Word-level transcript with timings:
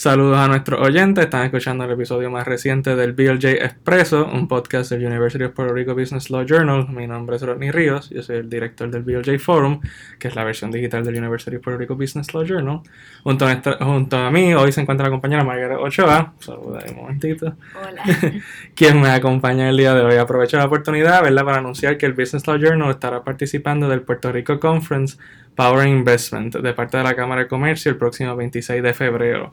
Saludos 0.00 0.38
a 0.38 0.48
nuestros 0.48 0.80
oyentes, 0.80 1.24
están 1.24 1.44
escuchando 1.44 1.84
el 1.84 1.90
episodio 1.90 2.30
más 2.30 2.46
reciente 2.46 2.96
del 2.96 3.12
BLJ 3.12 3.44
Expreso, 3.62 4.24
un 4.32 4.48
podcast 4.48 4.90
del 4.90 5.04
University 5.04 5.44
of 5.44 5.52
Puerto 5.52 5.74
Rico 5.74 5.94
Business 5.94 6.30
Law 6.30 6.46
Journal. 6.46 6.88
Mi 6.88 7.06
nombre 7.06 7.36
es 7.36 7.42
Rodney 7.42 7.70
Ríos, 7.70 8.08
yo 8.08 8.22
soy 8.22 8.36
el 8.36 8.48
director 8.48 8.90
del 8.90 9.02
BLJ 9.02 9.38
Forum, 9.38 9.82
que 10.18 10.28
es 10.28 10.34
la 10.34 10.42
versión 10.42 10.70
digital 10.70 11.04
del 11.04 11.18
University 11.18 11.56
of 11.56 11.62
Puerto 11.62 11.78
Rico 11.78 11.96
Business 11.96 12.32
Law 12.32 12.46
Journal. 12.46 12.80
Junto 13.24 13.46
a, 13.46 13.60
junto 13.78 14.16
a 14.16 14.30
mí 14.30 14.54
hoy 14.54 14.72
se 14.72 14.80
encuentra 14.80 15.04
la 15.04 15.10
compañera 15.10 15.44
Margarita 15.44 15.78
Ochoa, 15.78 16.32
saluda 16.38 16.82
un 16.88 16.96
momentito, 16.96 17.54
Hola. 17.74 18.02
quien 18.74 19.02
me 19.02 19.10
acompaña 19.10 19.68
el 19.68 19.76
día 19.76 19.92
de 19.92 20.00
hoy. 20.00 20.16
Aprovecho 20.16 20.56
la 20.56 20.64
oportunidad 20.64 21.22
¿verdad? 21.22 21.44
para 21.44 21.58
anunciar 21.58 21.98
que 21.98 22.06
el 22.06 22.14
Business 22.14 22.46
Law 22.46 22.56
Journal 22.56 22.88
estará 22.88 23.22
participando 23.22 23.86
del 23.86 24.00
Puerto 24.00 24.32
Rico 24.32 24.58
Conference 24.60 25.18
Power 25.54 25.86
Investment 25.86 26.56
de 26.56 26.72
parte 26.72 26.96
de 26.96 27.02
la 27.04 27.14
Cámara 27.14 27.42
de 27.42 27.48
Comercio 27.48 27.90
el 27.90 27.98
próximo 27.98 28.34
26 28.34 28.82
de 28.82 28.94
febrero. 28.94 29.52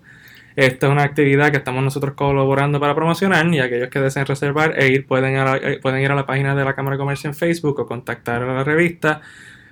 Esta 0.57 0.87
es 0.87 0.91
una 0.91 1.03
actividad 1.03 1.51
que 1.51 1.57
estamos 1.57 1.83
nosotros 1.83 2.15
colaborando 2.15 2.79
para 2.79 2.95
promocionar 2.95 3.45
y 3.53 3.59
aquellos 3.59 3.89
que 3.89 3.99
deseen 3.99 4.25
reservar 4.25 4.73
e 4.75 4.87
ir 4.87 5.05
pueden, 5.05 5.35
eh, 5.37 5.77
pueden 5.79 6.01
ir 6.01 6.11
a 6.11 6.15
la 6.15 6.25
página 6.25 6.55
de 6.55 6.65
la 6.65 6.73
Cámara 6.73 6.95
de 6.95 6.97
Comercio 6.97 7.29
en 7.29 7.35
Facebook 7.35 7.79
o 7.79 7.85
contactar 7.85 8.41
a 8.41 8.55
la 8.55 8.63
revista 8.63 9.21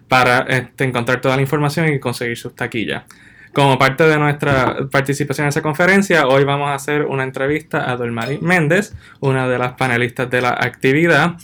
para 0.08 0.42
este, 0.42 0.84
encontrar 0.84 1.22
toda 1.22 1.38
la 1.38 1.42
información 1.42 1.92
y 1.92 2.00
conseguir 2.00 2.38
sus 2.38 2.54
taquillas. 2.54 3.04
Como 3.52 3.80
parte 3.80 4.04
de 4.04 4.20
nuestra 4.20 4.88
participación 4.92 5.45
en 5.45 5.50
esa 5.50 5.64
conferencia, 5.64 6.28
hoy 6.28 6.44
vamos 6.44 6.70
a 6.70 6.76
hacer 6.76 7.02
una 7.02 7.23
entrevista 7.23 7.90
a 7.90 7.98
Dolmari 7.98 8.38
Méndez, 8.38 8.94
una 9.22 9.48
de 9.48 9.58
las 9.58 9.73
panelistas 9.73 10.30
de 10.30 10.42
la 10.42 10.52
actividad. 10.52 11.36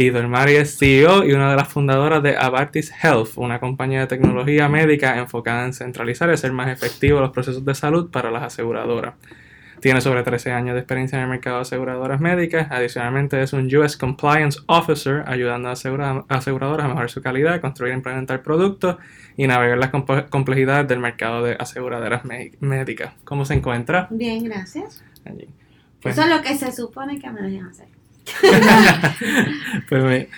Y 0.00 0.10
Dolmari 0.10 0.54
es 0.54 0.78
CEO 0.78 1.24
y 1.24 1.32
una 1.32 1.50
de 1.50 1.56
las 1.56 1.66
fundadoras 1.66 2.22
de 2.22 2.36
Abartis 2.36 2.92
Health, 3.02 3.30
una 3.34 3.58
compañía 3.58 3.98
de 3.98 4.06
tecnología 4.06 4.68
médica 4.68 5.18
enfocada 5.18 5.64
en 5.64 5.72
centralizar 5.72 6.30
y 6.30 6.34
hacer 6.34 6.52
más 6.52 6.68
efectivos 6.68 7.20
los 7.20 7.32
procesos 7.32 7.64
de 7.64 7.74
salud 7.74 8.08
para 8.08 8.30
las 8.30 8.44
aseguradoras. 8.44 9.14
Tiene 9.80 10.00
sobre 10.00 10.22
13 10.22 10.52
años 10.52 10.74
de 10.74 10.82
experiencia 10.82 11.16
en 11.18 11.24
el 11.24 11.30
mercado 11.30 11.56
de 11.56 11.62
aseguradoras 11.62 12.20
médicas. 12.20 12.68
Adicionalmente 12.70 13.42
es 13.42 13.52
un 13.52 13.74
US 13.74 13.96
Compliance 13.96 14.60
Officer, 14.66 15.24
ayudando 15.26 15.68
a 15.68 15.72
aseguradoras 15.72 16.84
a 16.84 16.88
mejorar 16.88 17.10
su 17.10 17.20
calidad, 17.20 17.60
construir 17.60 17.92
e 17.92 17.96
implementar 17.96 18.44
productos 18.44 18.98
y 19.36 19.48
navegar 19.48 19.78
las 19.78 19.90
complejidades 20.30 20.86
del 20.86 21.00
mercado 21.00 21.42
de 21.42 21.56
aseguradoras 21.58 22.22
médicas. 22.60 23.14
¿Cómo 23.24 23.44
se 23.44 23.54
encuentra? 23.54 24.06
Bien, 24.10 24.44
gracias. 24.44 25.02
Pues 26.00 26.16
Eso 26.16 26.22
es 26.22 26.36
lo 26.36 26.40
que 26.40 26.54
se 26.54 26.70
supone 26.70 27.18
que 27.18 27.28
me 27.30 27.42
dejen 27.42 27.66
hacer. 27.66 27.97
pues 29.88 30.28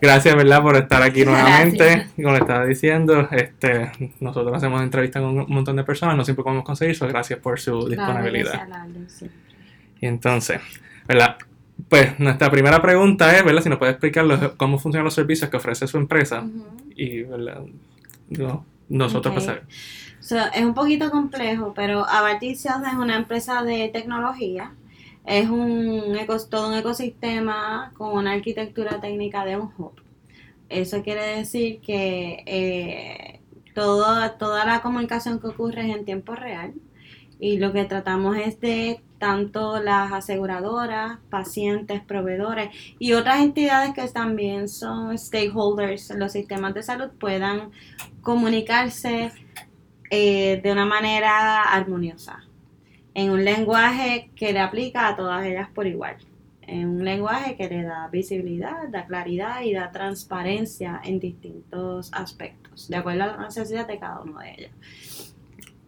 gracias, 0.00 0.36
¿verdad? 0.36 0.62
Por 0.62 0.76
estar 0.76 1.02
aquí 1.02 1.24
nuevamente. 1.24 2.08
Como 2.16 2.32
le 2.32 2.38
estaba 2.38 2.64
diciendo, 2.64 3.28
este, 3.30 3.92
nosotros 4.20 4.54
hacemos 4.56 4.82
entrevistas 4.82 5.22
con 5.22 5.38
un 5.38 5.46
montón 5.48 5.76
de 5.76 5.84
personas, 5.84 6.16
no 6.16 6.24
siempre 6.24 6.44
podemos 6.44 6.64
conseguir 6.64 6.94
eso. 6.94 7.06
Gracias 7.08 7.38
por 7.40 7.58
su 7.60 7.88
disponibilidad. 7.88 8.66
y 10.00 10.06
entonces, 10.06 10.60
¿verdad? 11.06 11.36
Pues 11.88 12.18
nuestra 12.18 12.50
primera 12.50 12.80
pregunta 12.80 13.36
es, 13.36 13.44
¿verdad? 13.44 13.62
Si 13.62 13.68
nos 13.68 13.78
puede 13.78 13.92
explicar 13.92 14.24
cómo 14.56 14.78
funcionan 14.78 15.04
los 15.04 15.14
servicios 15.14 15.50
que 15.50 15.56
ofrece 15.56 15.86
su 15.86 15.98
empresa. 15.98 16.44
Y, 16.94 17.22
¿verdad? 17.22 17.62
nosotros 18.88 19.34
pasar. 19.34 19.62
es 20.54 20.64
un 20.64 20.74
poquito 20.74 21.10
complejo, 21.10 21.72
pero 21.74 22.08
Abarticias 22.08 22.76
es 22.86 22.94
una 22.94 23.16
empresa 23.16 23.62
de 23.62 23.90
tecnología 23.92 24.72
es 25.26 25.50
un 25.50 26.16
todo 26.48 26.68
un 26.68 26.74
ecosistema 26.74 27.92
con 27.96 28.12
una 28.16 28.32
arquitectura 28.32 29.00
técnica 29.00 29.44
de 29.44 29.56
un 29.56 29.72
hub. 29.76 29.92
Eso 30.68 31.02
quiere 31.02 31.36
decir 31.38 31.80
que 31.80 32.42
eh, 32.46 33.40
toda 33.74 34.64
la 34.64 34.80
comunicación 34.82 35.40
que 35.40 35.48
ocurre 35.48 35.88
es 35.90 35.96
en 35.96 36.04
tiempo 36.04 36.34
real 36.34 36.74
y 37.38 37.58
lo 37.58 37.72
que 37.72 37.84
tratamos 37.84 38.36
es 38.38 38.60
de 38.60 39.00
tanto 39.18 39.80
las 39.80 40.12
aseguradoras, 40.12 41.18
pacientes, 41.30 42.02
proveedores 42.02 42.70
y 42.98 43.12
otras 43.12 43.40
entidades 43.40 43.94
que 43.94 44.06
también 44.08 44.68
son 44.68 45.16
stakeholders 45.18 46.10
en 46.10 46.20
los 46.20 46.32
sistemas 46.32 46.74
de 46.74 46.82
salud 46.82 47.10
puedan 47.18 47.70
comunicarse 48.22 49.32
eh, 50.10 50.60
de 50.62 50.72
una 50.72 50.86
manera 50.86 51.62
armoniosa 51.62 52.45
en 53.16 53.30
un 53.30 53.46
lenguaje 53.46 54.30
que 54.36 54.52
le 54.52 54.60
aplica 54.60 55.08
a 55.08 55.16
todas 55.16 55.46
ellas 55.46 55.70
por 55.74 55.86
igual. 55.86 56.16
En 56.60 56.86
un 56.86 57.04
lenguaje 57.04 57.56
que 57.56 57.66
le 57.66 57.82
da 57.82 58.08
visibilidad, 58.08 58.88
da 58.90 59.06
claridad 59.06 59.62
y 59.62 59.72
da 59.72 59.90
transparencia 59.90 61.00
en 61.02 61.18
distintos 61.18 62.12
aspectos, 62.12 62.88
de 62.88 62.96
acuerdo 62.96 63.22
a 63.22 63.26
la 63.28 63.36
necesidad 63.38 63.88
de 63.88 63.98
cada 63.98 64.20
uno 64.20 64.38
de 64.40 64.50
ellos. 64.50 65.34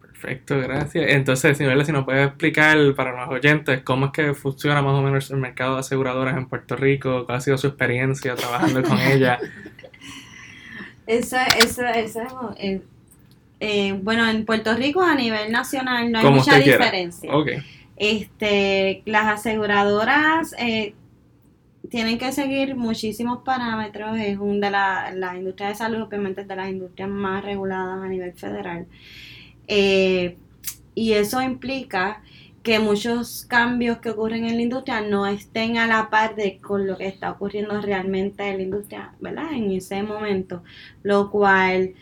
Perfecto, 0.00 0.58
gracias. 0.58 1.04
Entonces, 1.10 1.58
si, 1.58 1.64
si 1.84 1.92
nos 1.92 2.04
puede 2.06 2.24
explicar 2.24 2.78
para 2.96 3.14
los 3.20 3.28
oyentes 3.28 3.82
cómo 3.82 4.06
es 4.06 4.12
que 4.12 4.32
funciona 4.32 4.80
más 4.80 4.94
o 4.94 5.02
menos 5.02 5.30
el 5.30 5.36
mercado 5.36 5.74
de 5.74 5.80
aseguradoras 5.80 6.34
en 6.34 6.46
Puerto 6.46 6.76
Rico, 6.76 7.26
cuál 7.26 7.38
ha 7.38 7.40
sido 7.42 7.58
su 7.58 7.66
experiencia 7.66 8.36
trabajando 8.36 8.82
con 8.82 8.98
ella. 9.00 9.38
Eso, 11.06 11.36
eso, 11.58 11.84
eso 11.84 12.54
es 12.58 12.80
eh, 13.60 13.98
bueno, 14.02 14.28
en 14.28 14.44
Puerto 14.44 14.74
Rico 14.74 15.02
a 15.02 15.14
nivel 15.14 15.50
nacional 15.50 16.10
no 16.12 16.18
hay 16.18 16.30
mucha 16.30 16.56
diferencia. 16.58 17.30
Este, 17.96 19.02
las 19.06 19.40
aseguradoras 19.40 20.54
eh, 20.58 20.94
tienen 21.90 22.18
que 22.18 22.30
seguir 22.32 22.76
muchísimos 22.76 23.42
parámetros. 23.42 24.16
Es 24.18 24.38
una 24.38 24.66
de 24.66 24.70
la, 24.70 25.12
la 25.14 25.36
industria 25.36 25.68
de 25.68 25.74
salud, 25.74 26.02
obviamente, 26.02 26.42
es 26.42 26.48
de 26.48 26.56
las 26.56 26.68
industrias 26.68 27.08
más 27.08 27.44
reguladas 27.44 28.04
a 28.04 28.08
nivel 28.08 28.32
federal. 28.34 28.86
Eh, 29.66 30.36
y 30.94 31.12
eso 31.12 31.42
implica 31.42 32.22
que 32.62 32.78
muchos 32.78 33.44
cambios 33.48 33.98
que 33.98 34.10
ocurren 34.10 34.44
en 34.44 34.56
la 34.56 34.62
industria 34.62 35.00
no 35.00 35.26
estén 35.26 35.78
a 35.78 35.86
la 35.86 36.10
par 36.10 36.34
de 36.34 36.58
con 36.58 36.86
lo 36.86 36.96
que 36.96 37.06
está 37.06 37.30
ocurriendo 37.30 37.80
realmente 37.80 38.48
en 38.48 38.56
la 38.58 38.62
industria, 38.62 39.12
¿verdad? 39.20 39.52
En 39.52 39.70
ese 39.70 40.02
momento, 40.02 40.62
lo 41.02 41.30
cual 41.30 41.94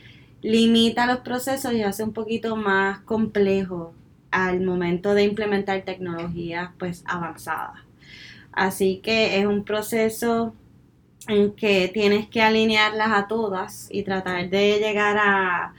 limita 0.46 1.06
los 1.06 1.18
procesos 1.18 1.72
y 1.72 1.82
hace 1.82 2.04
un 2.04 2.12
poquito 2.12 2.54
más 2.54 3.00
complejo 3.00 3.92
al 4.30 4.60
momento 4.60 5.12
de 5.12 5.24
implementar 5.24 5.82
tecnologías 5.82 6.70
pues 6.78 7.02
avanzadas. 7.04 7.80
Así 8.52 9.00
que 9.02 9.40
es 9.40 9.46
un 9.46 9.64
proceso 9.64 10.54
en 11.26 11.52
que 11.52 11.88
tienes 11.88 12.28
que 12.28 12.42
alinearlas 12.42 13.10
a 13.10 13.26
todas 13.26 13.88
y 13.90 14.04
tratar 14.04 14.48
de 14.48 14.78
llegar 14.78 15.18
a, 15.18 15.74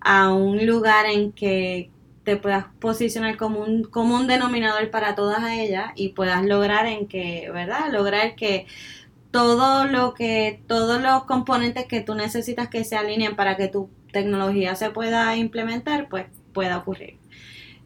a 0.00 0.32
un 0.32 0.64
lugar 0.66 1.06
en 1.06 1.32
que 1.32 1.90
te 2.22 2.36
puedas 2.36 2.66
posicionar 2.78 3.36
como 3.36 3.60
un, 3.60 3.82
como 3.82 4.14
un 4.14 4.28
denominador 4.28 4.90
para 4.90 5.16
todas 5.16 5.50
ellas 5.50 5.90
y 5.96 6.10
puedas 6.10 6.44
lograr 6.44 6.86
en 6.86 7.08
que, 7.08 7.50
¿verdad? 7.52 7.92
Lograr 7.92 8.36
que 8.36 8.66
todo 9.32 9.84
lo 9.84 10.14
que, 10.14 10.62
todos 10.66 11.02
los 11.02 11.24
componentes 11.24 11.86
que 11.86 12.00
tú 12.00 12.14
necesitas 12.14 12.68
que 12.68 12.84
se 12.84 12.96
alineen 12.96 13.36
para 13.36 13.56
que 13.56 13.68
tu 13.68 13.90
tecnología 14.16 14.74
se 14.76 14.90
pueda 14.90 15.36
implementar, 15.36 16.08
pues 16.08 16.26
pueda 16.54 16.78
ocurrir. 16.78 17.18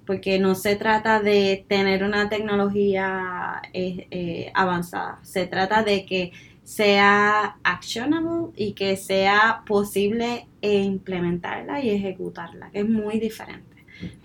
Porque 0.06 0.38
no 0.38 0.54
se 0.54 0.76
trata 0.76 1.20
de 1.20 1.64
tener 1.68 2.04
una 2.04 2.28
tecnología 2.28 3.60
eh, 3.72 4.06
eh, 4.10 4.52
avanzada, 4.54 5.18
se 5.22 5.46
trata 5.46 5.82
de 5.82 6.06
que 6.06 6.32
sea 6.62 7.56
actionable 7.64 8.52
y 8.54 8.74
que 8.74 8.96
sea 8.96 9.62
posible 9.66 10.46
implementarla 10.60 11.82
y 11.82 11.90
ejecutarla, 11.90 12.70
que 12.70 12.80
es 12.80 12.88
muy 12.88 13.18
diferente. 13.18 13.69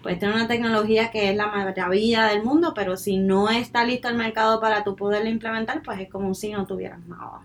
Puedes 0.01 0.19
tener 0.19 0.35
una 0.35 0.47
tecnología 0.47 1.11
que 1.11 1.29
es 1.29 1.35
la 1.35 1.47
maravilla 1.47 2.25
del 2.27 2.43
mundo, 2.43 2.73
pero 2.75 2.97
si 2.97 3.17
no 3.17 3.49
está 3.49 3.83
listo 3.83 4.07
el 4.07 4.15
mercado 4.15 4.59
para 4.59 4.83
tú 4.83 4.95
poderla 4.95 5.29
implementar, 5.29 5.81
pues 5.83 5.99
es 5.99 6.09
como 6.09 6.33
si 6.33 6.51
no 6.51 6.65
tuvieras 6.65 6.99
nada. 7.07 7.41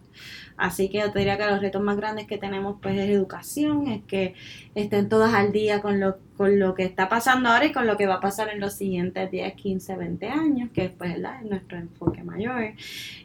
Así 0.56 0.90
que 0.90 0.98
yo 0.98 1.10
te 1.10 1.20
diría 1.20 1.38
que 1.38 1.46
los 1.46 1.62
retos 1.62 1.80
más 1.80 1.96
grandes 1.96 2.26
que 2.26 2.36
tenemos 2.36 2.76
pues 2.82 2.94
es 2.98 3.08
educación, 3.08 3.88
es 3.88 4.02
que 4.04 4.34
estén 4.74 5.08
todas 5.08 5.32
al 5.32 5.52
día 5.52 5.80
con 5.80 6.00
lo, 6.00 6.18
con 6.36 6.58
lo 6.58 6.74
que 6.74 6.84
está 6.84 7.08
pasando 7.08 7.48
ahora 7.48 7.64
y 7.64 7.72
con 7.72 7.86
lo 7.86 7.96
que 7.96 8.06
va 8.06 8.16
a 8.16 8.20
pasar 8.20 8.50
en 8.50 8.60
los 8.60 8.74
siguientes 8.74 9.30
10, 9.30 9.54
15, 9.54 9.96
20 9.96 10.28
años, 10.28 10.70
que 10.74 10.90
pues, 10.90 11.16
es 11.16 11.44
nuestro 11.48 11.78
enfoque 11.78 12.22
mayor. 12.22 12.74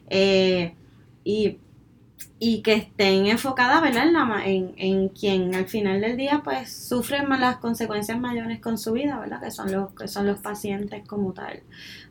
Eh, 0.09 0.75
y 1.25 1.57
y 2.37 2.61
que 2.61 2.73
estén 2.73 3.27
enfocadas 3.27 3.81
¿verdad? 3.81 4.07
En, 4.45 4.73
en, 4.77 5.09
quien 5.09 5.55
al 5.55 5.67
final 5.67 6.01
del 6.01 6.17
día 6.17 6.41
pues 6.43 6.71
sufren 6.71 7.29
las 7.29 7.57
consecuencias 7.57 8.19
mayores 8.19 8.59
con 8.59 8.77
su 8.77 8.93
vida, 8.93 9.19
¿verdad? 9.19 9.41
que 9.41 9.51
son 9.51 9.71
los, 9.71 9.93
que 9.93 10.07
son 10.07 10.27
los 10.27 10.39
pacientes 10.39 11.07
como 11.07 11.33
tal. 11.33 11.61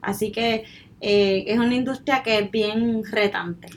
Así 0.01 0.33
que 0.33 0.65
eh, 1.01 1.45
es 1.47 1.59
una 1.59 1.75
industria 1.75 2.23
que 2.23 2.39
es 2.39 2.51
bien 2.51 3.05
retante. 3.05 3.69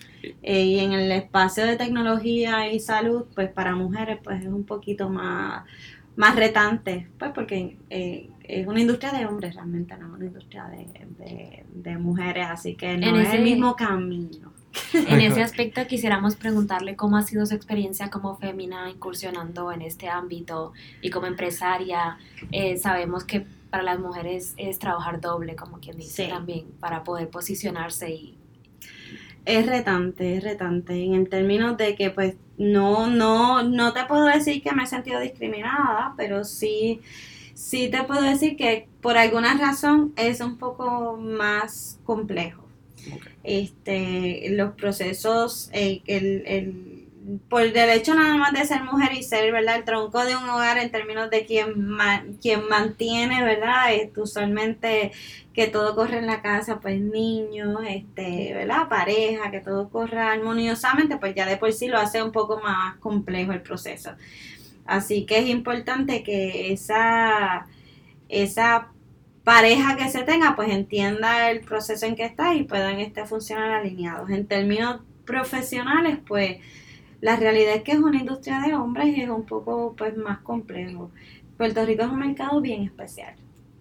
Eh, 0.41 0.63
y 0.63 0.79
en 0.79 0.93
el 0.93 1.11
espacio 1.11 1.65
de 1.65 1.75
tecnología 1.75 2.71
y 2.71 2.79
salud, 2.79 3.25
pues 3.35 3.49
para 3.49 3.75
mujeres 3.75 4.19
pues 4.23 4.41
es 4.41 4.47
un 4.47 4.63
poquito 4.63 5.09
más, 5.09 5.65
más 6.15 6.35
retante, 6.35 7.07
pues 7.19 7.31
porque 7.31 7.77
eh, 7.89 8.29
es 8.43 8.67
una 8.67 8.81
industria 8.81 9.11
de 9.11 9.25
hombres 9.25 9.55
realmente, 9.55 9.95
no 9.97 10.07
es 10.07 10.13
una 10.13 10.25
industria 10.25 10.65
de, 10.65 11.65
de, 11.73 11.97
mujeres, 11.97 12.47
así 12.49 12.75
que 12.75 12.97
no 12.97 13.19
es 13.19 13.33
el 13.33 13.43
mismo 13.43 13.75
camino. 13.75 14.56
En 14.93 15.21
ese 15.21 15.41
aspecto 15.41 15.85
quisiéramos 15.87 16.35
preguntarle 16.35 16.95
cómo 16.95 17.17
ha 17.17 17.21
sido 17.21 17.45
su 17.45 17.55
experiencia 17.55 18.09
como 18.09 18.37
fémina 18.37 18.89
incursionando 18.89 19.71
en 19.71 19.81
este 19.81 20.09
ámbito 20.09 20.73
y 21.01 21.09
como 21.09 21.27
empresaria. 21.27 22.17
Eh, 22.51 22.77
sabemos 22.77 23.23
que 23.23 23.45
para 23.69 23.83
las 23.83 23.99
mujeres 23.99 24.53
es 24.57 24.79
trabajar 24.79 25.19
doble, 25.19 25.55
como 25.55 25.79
quien 25.79 25.97
dice 25.97 26.27
también, 26.27 26.65
para 26.79 27.03
poder 27.03 27.29
posicionarse 27.29 28.11
y... 28.11 28.37
Es 29.45 29.65
retante, 29.65 30.35
es 30.35 30.43
retante, 30.43 31.05
en 31.05 31.13
el 31.13 31.29
término 31.29 31.75
de 31.75 31.95
que 31.95 32.09
pues 32.09 32.35
no, 32.57 33.07
no, 33.07 33.63
no 33.63 33.93
te 33.93 34.03
puedo 34.03 34.25
decir 34.25 34.61
que 34.61 34.73
me 34.73 34.83
he 34.83 34.87
sentido 34.87 35.21
discriminada, 35.21 36.13
pero 36.17 36.43
sí, 36.43 36.99
sí 37.53 37.89
te 37.89 38.03
puedo 38.03 38.21
decir 38.23 38.57
que 38.57 38.89
por 38.99 39.17
alguna 39.17 39.57
razón 39.57 40.11
es 40.17 40.41
un 40.41 40.57
poco 40.57 41.15
más 41.15 41.97
complejo. 42.03 42.66
Este, 43.43 44.49
los 44.51 44.73
procesos, 44.73 45.69
eh, 45.73 46.01
el, 46.05 46.43
el 46.45 47.07
por 47.49 47.61
el 47.61 47.89
hecho 47.89 48.15
nada 48.15 48.37
más 48.37 48.53
de 48.53 48.65
ser 48.65 48.83
mujer 48.83 49.11
y 49.13 49.21
ser, 49.21 49.51
¿verdad? 49.51 49.75
El 49.75 49.83
tronco 49.83 50.23
de 50.23 50.35
un 50.37 50.47
hogar 50.49 50.77
en 50.77 50.91
términos 50.91 51.29
de 51.29 51.45
quien, 51.45 51.97
quien 52.41 52.67
mantiene, 52.69 53.43
¿verdad? 53.43 53.93
Es 53.93 54.17
usualmente 54.17 55.11
que 55.53 55.67
todo 55.67 55.95
corre 55.95 56.19
en 56.19 56.27
la 56.27 56.41
casa, 56.41 56.79
pues 56.79 57.01
niños, 57.01 57.81
este, 57.87 58.53
¿verdad? 58.53 58.87
Pareja, 58.87 59.51
que 59.51 59.59
todo 59.59 59.89
corra 59.89 60.31
armoniosamente, 60.31 61.17
pues 61.17 61.35
ya 61.35 61.45
de 61.45 61.57
por 61.57 61.73
sí 61.73 61.87
lo 61.87 61.97
hace 61.97 62.23
un 62.23 62.31
poco 62.31 62.61
más 62.61 62.95
complejo 62.97 63.51
el 63.51 63.61
proceso. 63.61 64.11
Así 64.85 65.25
que 65.25 65.39
es 65.39 65.49
importante 65.49 66.23
que 66.23 66.71
esa, 66.71 67.67
esa 68.29 68.87
pareja 69.47 69.95
que 69.95 70.09
se 70.09 70.23
tenga, 70.23 70.57
pues 70.57 70.69
entienda 70.71 71.49
el 71.49 71.61
proceso 71.61 72.05
en 72.05 72.17
que 72.17 72.25
está 72.25 72.53
y 72.53 72.63
puedan 72.63 72.99
este, 72.99 73.23
funcionar 73.23 73.71
alineados. 73.71 74.29
En 74.29 74.45
términos 74.45 74.99
profesionales, 75.23 76.17
pues 76.27 76.57
la 77.21 77.37
realidad 77.37 77.75
es 77.75 77.83
que 77.83 77.93
es 77.93 77.99
una 77.99 78.17
industria 78.17 78.59
de 78.59 78.73
hombres 78.73 79.15
y 79.15 79.21
es 79.21 79.29
un 79.29 79.45
poco 79.45 79.95
pues 79.97 80.17
más 80.17 80.39
complejo. 80.39 81.11
Puerto 81.55 81.85
Rico 81.85 82.03
es 82.03 82.09
un 82.09 82.19
mercado 82.19 82.59
bien 82.59 82.83
especial. 82.83 83.35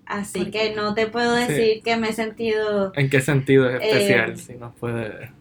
Así 0.06 0.52
que 0.52 0.72
no 0.72 0.94
te 0.94 1.08
puedo 1.08 1.34
decir 1.34 1.82
que 1.82 1.96
me 1.96 2.10
he 2.10 2.12
sentido... 2.12 2.92
¿En 2.94 3.10
qué 3.10 3.20
sentido 3.20 3.68
es 3.68 3.82
especial? 3.82 4.30
Eh, 4.30 4.36
si 4.36 4.54
no 4.54 4.70
puede... 4.70 5.32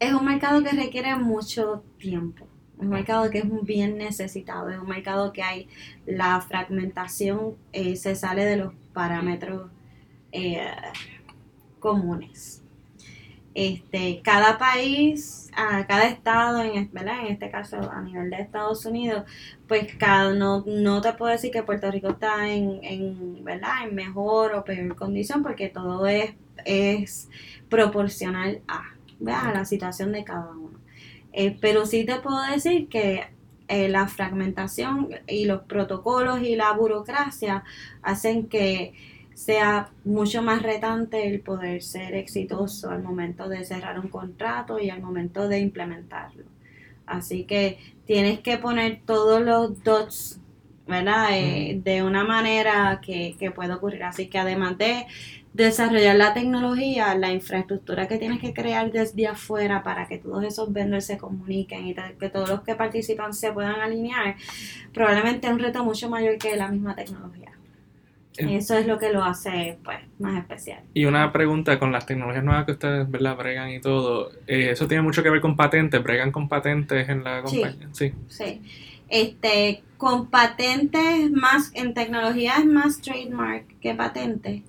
Es 0.00 0.12
un 0.12 0.24
mercado 0.24 0.64
que 0.64 0.70
requiere 0.70 1.14
mucho 1.14 1.84
tiempo. 1.98 2.48
Un 2.78 2.88
mercado 2.88 3.30
que 3.30 3.38
es 3.38 3.64
bien 3.64 3.98
necesitado. 3.98 4.68
Es 4.70 4.78
un 4.78 4.88
mercado 4.88 5.32
que 5.32 5.42
hay 5.42 5.68
la 6.06 6.40
fragmentación, 6.40 7.56
eh, 7.72 7.96
se 7.96 8.16
sale 8.16 8.44
de 8.44 8.56
los 8.56 8.74
parámetros 8.92 9.70
eh, 10.32 10.66
comunes. 11.78 12.64
Este, 13.54 14.20
cada 14.24 14.58
país, 14.58 15.48
a 15.54 15.86
cada 15.86 16.08
estado, 16.08 16.60
en, 16.60 16.90
¿verdad? 16.92 17.20
en 17.20 17.26
este 17.26 17.50
caso 17.50 17.76
a 17.88 18.02
nivel 18.02 18.28
de 18.30 18.42
Estados 18.42 18.84
Unidos, 18.84 19.24
pues 19.68 19.94
cada, 19.96 20.32
no, 20.34 20.64
no 20.66 21.00
te 21.00 21.12
puedo 21.12 21.30
decir 21.30 21.52
que 21.52 21.62
Puerto 21.62 21.88
Rico 21.88 22.08
está 22.10 22.48
en, 22.48 22.80
en, 22.82 23.44
¿verdad? 23.44 23.84
en 23.84 23.94
mejor 23.94 24.54
o 24.54 24.64
peor 24.64 24.96
condición 24.96 25.44
porque 25.44 25.68
todo 25.68 26.04
es, 26.08 26.34
es 26.64 27.28
proporcional 27.68 28.60
a, 28.66 28.82
a 29.28 29.52
la 29.52 29.64
situación 29.64 30.10
de 30.10 30.24
cada 30.24 30.50
uno. 30.50 30.73
Eh, 31.36 31.56
pero 31.60 31.84
sí 31.84 32.04
te 32.04 32.20
puedo 32.20 32.40
decir 32.42 32.88
que 32.88 33.24
eh, 33.66 33.88
la 33.88 34.06
fragmentación 34.06 35.08
y 35.26 35.46
los 35.46 35.62
protocolos 35.62 36.40
y 36.42 36.54
la 36.54 36.72
burocracia 36.72 37.64
hacen 38.02 38.46
que 38.46 38.92
sea 39.34 39.90
mucho 40.04 40.42
más 40.42 40.62
retante 40.62 41.26
el 41.26 41.40
poder 41.40 41.82
ser 41.82 42.14
exitoso 42.14 42.90
al 42.90 43.02
momento 43.02 43.48
de 43.48 43.64
cerrar 43.64 43.98
un 43.98 44.08
contrato 44.08 44.78
y 44.78 44.90
al 44.90 45.02
momento 45.02 45.48
de 45.48 45.58
implementarlo. 45.58 46.44
Así 47.04 47.44
que 47.44 47.78
tienes 48.06 48.38
que 48.38 48.56
poner 48.58 49.00
todos 49.04 49.42
los 49.42 49.82
dots, 49.82 50.40
¿verdad? 50.86 51.28
Eh, 51.32 51.80
de 51.82 52.02
una 52.02 52.24
manera 52.24 53.00
que, 53.04 53.36
que 53.38 53.50
pueda 53.50 53.76
ocurrir. 53.76 54.04
Así 54.04 54.26
que 54.28 54.38
además 54.38 54.76
de 54.78 55.06
desarrollar 55.54 56.16
la 56.16 56.34
tecnología, 56.34 57.14
la 57.14 57.32
infraestructura 57.32 58.08
que 58.08 58.18
tienes 58.18 58.40
que 58.40 58.52
crear 58.52 58.90
desde 58.90 59.28
afuera 59.28 59.84
para 59.84 60.06
que 60.06 60.18
todos 60.18 60.42
esos 60.44 60.72
vendors 60.72 61.06
se 61.06 61.16
comuniquen 61.16 61.86
y 61.86 61.94
que 61.94 62.28
todos 62.28 62.48
los 62.48 62.62
que 62.62 62.74
participan 62.74 63.32
se 63.32 63.52
puedan 63.52 63.80
alinear, 63.80 64.34
probablemente 64.92 65.46
es 65.46 65.52
un 65.52 65.60
reto 65.60 65.84
mucho 65.84 66.10
mayor 66.10 66.38
que 66.38 66.56
la 66.56 66.68
misma 66.68 66.96
tecnología. 66.96 67.52
Eso 68.36 68.76
es 68.76 68.86
lo 68.88 68.98
que 68.98 69.12
lo 69.12 69.22
hace 69.22 69.78
pues 69.84 69.98
más 70.18 70.36
especial. 70.38 70.80
Y 70.92 71.04
una 71.04 71.32
pregunta 71.32 71.78
con 71.78 71.92
las 71.92 72.04
tecnologías 72.04 72.42
nuevas 72.42 72.64
que 72.64 72.72
ustedes 72.72 73.08
¿verdad? 73.08 73.36
bregan 73.36 73.70
y 73.70 73.80
todo, 73.80 74.32
eh, 74.48 74.70
eso 74.72 74.88
tiene 74.88 75.02
mucho 75.02 75.22
que 75.22 75.30
ver 75.30 75.40
con 75.40 75.54
patentes, 75.54 76.02
bregan 76.02 76.32
con 76.32 76.48
patentes 76.48 77.08
en 77.08 77.22
la 77.22 77.42
compañía. 77.42 77.88
Sí. 77.92 78.12
Sí. 78.26 78.60
Este, 79.14 79.84
con 79.96 80.26
patentes 80.26 81.30
más 81.30 81.70
en 81.74 81.94
tecnología 81.94 82.56
es 82.58 82.66
más 82.66 83.00
trademark 83.00 83.78
que 83.78 83.94
patente. 83.94 84.64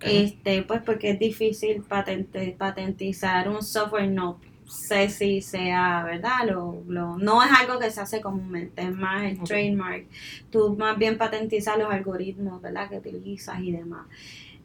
Este, 0.00 0.62
pues 0.62 0.82
porque 0.82 1.10
es 1.10 1.18
difícil 1.18 1.82
patente, 1.82 2.54
patentizar 2.56 3.48
un 3.48 3.64
software 3.64 4.08
no 4.08 4.38
sé 4.68 5.08
si 5.08 5.40
sea, 5.40 6.04
¿verdad? 6.04 6.46
Lo, 6.48 6.84
lo, 6.86 7.18
no 7.18 7.42
es 7.42 7.50
algo 7.50 7.80
que 7.80 7.90
se 7.90 8.00
hace 8.00 8.20
comúnmente, 8.20 8.82
es 8.82 8.94
más 8.94 9.24
el 9.24 9.40
trademark. 9.42 10.06
Tú 10.50 10.76
más 10.76 10.96
bien 10.96 11.18
patentizas 11.18 11.76
los 11.76 11.90
algoritmos, 11.90 12.62
¿verdad? 12.62 12.88
Que 12.88 12.98
utilizas 12.98 13.58
y 13.60 13.72
demás. 13.72 14.06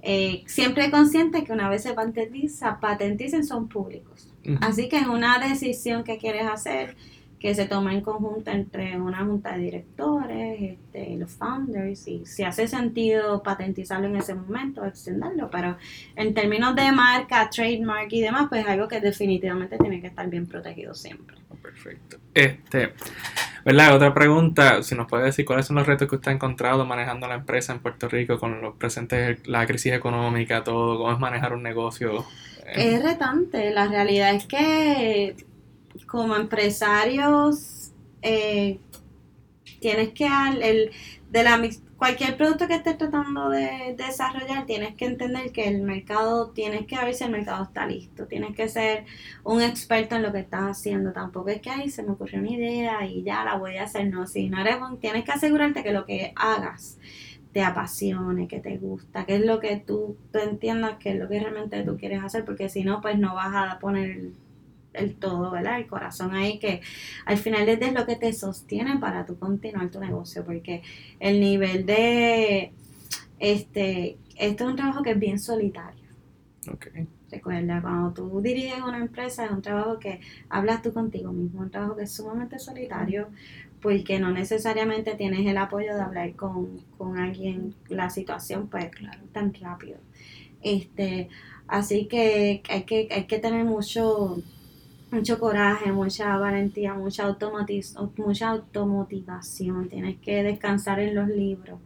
Eh, 0.03 0.44
siempre 0.45 0.92
consciente 0.92 1.44
que 1.44 1.53
una 1.53 1.69
vez 1.69 1.81
se 1.81 1.94
patentiza, 1.95 2.80
patenticen 2.80 3.45
son 3.45 3.68
públicos. 3.68 4.27
Así 4.59 4.89
que 4.89 4.98
es 4.98 5.07
una 5.07 5.39
decisión 5.39 6.03
que 6.03 6.19
quieres 6.19 6.45
hacer 6.48 6.95
que 7.41 7.55
se 7.55 7.65
toma 7.65 7.91
en 7.91 8.01
conjunto 8.01 8.51
entre 8.51 9.01
una 9.01 9.25
junta 9.25 9.53
de 9.53 9.63
directores, 9.63 10.61
este, 10.61 11.15
los 11.17 11.31
founders, 11.31 12.07
y 12.07 12.23
si 12.23 12.43
hace 12.43 12.67
sentido 12.67 13.41
patentizarlo 13.41 14.05
en 14.05 14.15
ese 14.15 14.35
momento, 14.35 14.85
extenderlo, 14.85 15.49
pero 15.49 15.75
en 16.15 16.35
términos 16.35 16.75
de 16.75 16.91
marca, 16.91 17.49
trademark 17.49 18.13
y 18.13 18.21
demás, 18.21 18.45
pues 18.47 18.61
es 18.61 18.67
algo 18.67 18.88
que 18.88 19.01
definitivamente 19.01 19.79
tiene 19.79 19.99
que 20.01 20.07
estar 20.07 20.29
bien 20.29 20.45
protegido 20.45 20.93
siempre. 20.93 21.35
Oh, 21.49 21.55
perfecto. 21.55 22.17
Este, 22.35 22.93
¿verdad? 23.65 23.95
Otra 23.95 24.13
pregunta, 24.13 24.83
si 24.83 24.93
nos 24.93 25.07
puede 25.07 25.23
decir 25.23 25.43
cuáles 25.43 25.65
son 25.65 25.77
los 25.77 25.88
retos 25.88 26.07
que 26.07 26.17
usted 26.17 26.29
ha 26.29 26.35
encontrado 26.35 26.85
manejando 26.85 27.27
la 27.27 27.35
empresa 27.35 27.73
en 27.73 27.79
Puerto 27.79 28.07
Rico 28.07 28.38
con 28.38 28.61
los 28.61 28.75
presentes, 28.75 29.47
la 29.47 29.65
crisis 29.65 29.93
económica, 29.93 30.63
todo, 30.63 30.99
cómo 30.99 31.11
es 31.11 31.19
manejar 31.19 31.55
un 31.55 31.63
negocio. 31.63 32.23
Es 32.71 33.01
retante, 33.01 33.71
la 33.71 33.88
realidad 33.88 34.35
es 34.35 34.45
que 34.45 35.35
como 36.06 36.36
empresarios 36.36 37.92
eh, 38.21 38.80
tienes 39.80 40.09
que 40.09 40.27
el, 40.62 40.92
de 41.31 41.44
la 41.44 41.59
cualquier 41.98 42.36
producto 42.36 42.68
que 42.68 42.75
estés 42.75 42.98
tratando 42.98 43.50
de, 43.50 43.95
desarrollar 43.98 44.65
tienes 44.65 44.95
que 44.95 45.06
entender 45.06 45.51
que 45.51 45.68
el 45.68 45.81
mercado 45.81 46.50
tienes 46.50 46.86
que 46.88 46.98
ver 46.98 47.13
si 47.13 47.24
el 47.24 47.31
mercado 47.31 47.63
está 47.63 47.86
listo. 47.86 48.25
Tienes 48.25 48.55
que 48.55 48.67
ser 48.70 49.05
un 49.43 49.62
experto 49.62 50.15
en 50.15 50.24
lo 50.24 50.31
que 50.31 50.39
estás 50.39 50.63
haciendo. 50.63 51.13
Tampoco 51.13 51.50
es 51.50 51.62
que 51.62 51.70
ahí 51.70 51.89
se 51.89 52.03
me 52.03 52.12
ocurrió 52.12 52.39
una 52.39 52.51
idea 52.51 53.05
y 53.05 53.24
ya 53.24 53.43
la 53.43 53.58
voy 53.58 53.77
a 53.77 53.84
hacer 53.84 54.08
no 54.08 54.25
si 54.27 54.50
no 54.50 54.60
eres 54.62 54.77
un, 54.81 55.00
tienes 55.00 55.24
que 55.25 55.31
asegurarte 55.31 55.84
que 55.84 55.93
lo 55.93 56.05
que 56.05 56.34
hagas 56.36 56.98
te 57.53 57.63
apasione, 57.63 58.48
que 58.48 58.60
te 58.62 58.77
gusta, 58.77 59.25
que 59.25 59.36
es 59.36 59.46
lo 59.46 59.60
que 59.60 59.77
tú, 59.77 60.17
tú 60.31 60.39
entiendas 60.39 60.98
que 60.98 61.12
es 61.12 61.20
lo 61.20 61.27
que 61.27 61.39
realmente 61.39 61.84
tú 61.84 61.98
quieres 61.98 62.24
hacer, 62.24 62.46
porque 62.46 62.70
si 62.70 62.84
no, 62.84 63.01
pues 63.01 63.20
no 63.20 63.36
vas 63.36 63.53
a 63.53 63.77
poner 63.79 64.31
el 64.93 65.15
todo, 65.15 65.51
¿verdad? 65.51 65.79
El 65.79 65.88
corazón 65.88 66.36
ahí 66.36 66.60
que 66.60 66.81
al 67.25 67.38
final 67.38 67.67
es 67.67 67.93
lo 67.93 68.05
que 68.05 68.15
te 68.15 68.33
sostiene 68.33 68.98
para 69.00 69.25
tú 69.25 69.38
continuar 69.38 69.89
tu 69.89 70.00
negocio, 70.00 70.43
porque 70.45 70.83
el 71.19 71.39
nivel 71.39 71.86
de, 71.86 72.74
este, 73.39 74.17
esto 74.38 74.63
es 74.63 74.69
un 74.69 74.75
trabajo 74.75 75.03
que 75.03 75.12
es 75.12 75.19
bien 75.19 75.39
solitario. 75.39 76.01
Okay. 76.74 77.07
Recuerda, 77.31 77.81
cuando 77.81 78.12
tú 78.12 78.41
diriges 78.41 78.81
una 78.81 79.00
empresa 79.00 79.45
es 79.45 79.51
un 79.51 79.62
trabajo 79.62 79.98
que 80.00 80.19
hablas 80.50 80.81
tú 80.81 80.93
contigo 80.93 81.31
mismo, 81.31 81.62
un 81.62 81.71
trabajo 81.71 81.95
que 81.95 82.03
es 82.03 82.12
sumamente 82.12 82.60
solitario, 82.60 83.29
porque 83.81 84.19
no 84.19 84.31
necesariamente 84.31 85.15
tienes 85.15 85.48
el 85.48 85.57
apoyo 85.57 85.95
de 85.95 86.01
hablar 86.01 86.36
con, 86.36 86.81
con 86.98 87.17
alguien 87.17 87.74
la 87.88 88.10
situación, 88.10 88.67
pues 88.67 88.91
claro, 88.91 89.24
tan 89.31 89.53
rápido. 89.53 89.98
Este, 90.62 91.29
así 91.67 92.05
que 92.05 92.62
hay 92.69 92.83
que, 92.83 93.07
hay 93.10 93.25
que 93.25 93.39
tener 93.39 93.63
mucho 93.63 94.38
mucho 95.12 95.39
coraje, 95.39 95.91
mucha 95.91 96.38
valentía, 96.38 96.94
mucha, 96.94 97.38
mucha 98.18 98.50
automotivación. 98.50 99.89
Tienes 99.89 100.18
que 100.20 100.41
descansar 100.41 101.00
en 101.01 101.15
los 101.15 101.27
libros, 101.27 101.80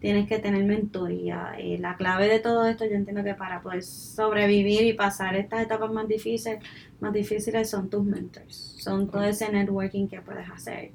tienes 0.00 0.28
que 0.28 0.40
tener 0.40 0.64
mentoría. 0.64 1.54
Eh, 1.58 1.78
la 1.78 1.96
clave 1.96 2.28
de 2.28 2.40
todo 2.40 2.66
esto, 2.66 2.84
yo 2.84 2.92
entiendo 2.92 3.22
que 3.22 3.34
para 3.34 3.62
poder 3.62 3.84
sobrevivir 3.84 4.82
y 4.82 4.94
pasar 4.94 5.36
estas 5.36 5.62
etapas 5.62 5.92
más 5.92 6.08
difíciles, 6.08 6.58
más 7.00 7.12
difíciles 7.12 7.70
son 7.70 7.88
tus 7.88 8.04
mentors, 8.04 8.76
son 8.80 9.08
todo 9.08 9.22
ese 9.22 9.50
networking 9.50 10.08
que 10.08 10.20
puedes 10.20 10.50
hacer. 10.50 10.90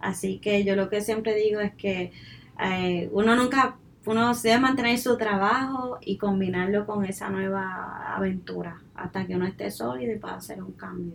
Así 0.00 0.38
que 0.38 0.64
yo 0.64 0.76
lo 0.76 0.90
que 0.90 1.00
siempre 1.00 1.34
digo 1.34 1.60
es 1.60 1.74
que 1.74 2.12
eh, 2.62 3.08
uno 3.12 3.34
nunca 3.36 3.78
uno 4.04 4.34
debe 4.34 4.58
mantener 4.58 4.98
su 4.98 5.16
trabajo 5.16 5.98
y 6.00 6.16
combinarlo 6.16 6.86
con 6.86 7.04
esa 7.04 7.28
nueva 7.30 8.14
aventura 8.16 8.80
hasta 8.94 9.26
que 9.26 9.36
uno 9.36 9.46
esté 9.46 9.70
sólido 9.70 10.12
y 10.12 10.18
pueda 10.18 10.36
hacer 10.36 10.62
un 10.62 10.72
cambio. 10.72 11.14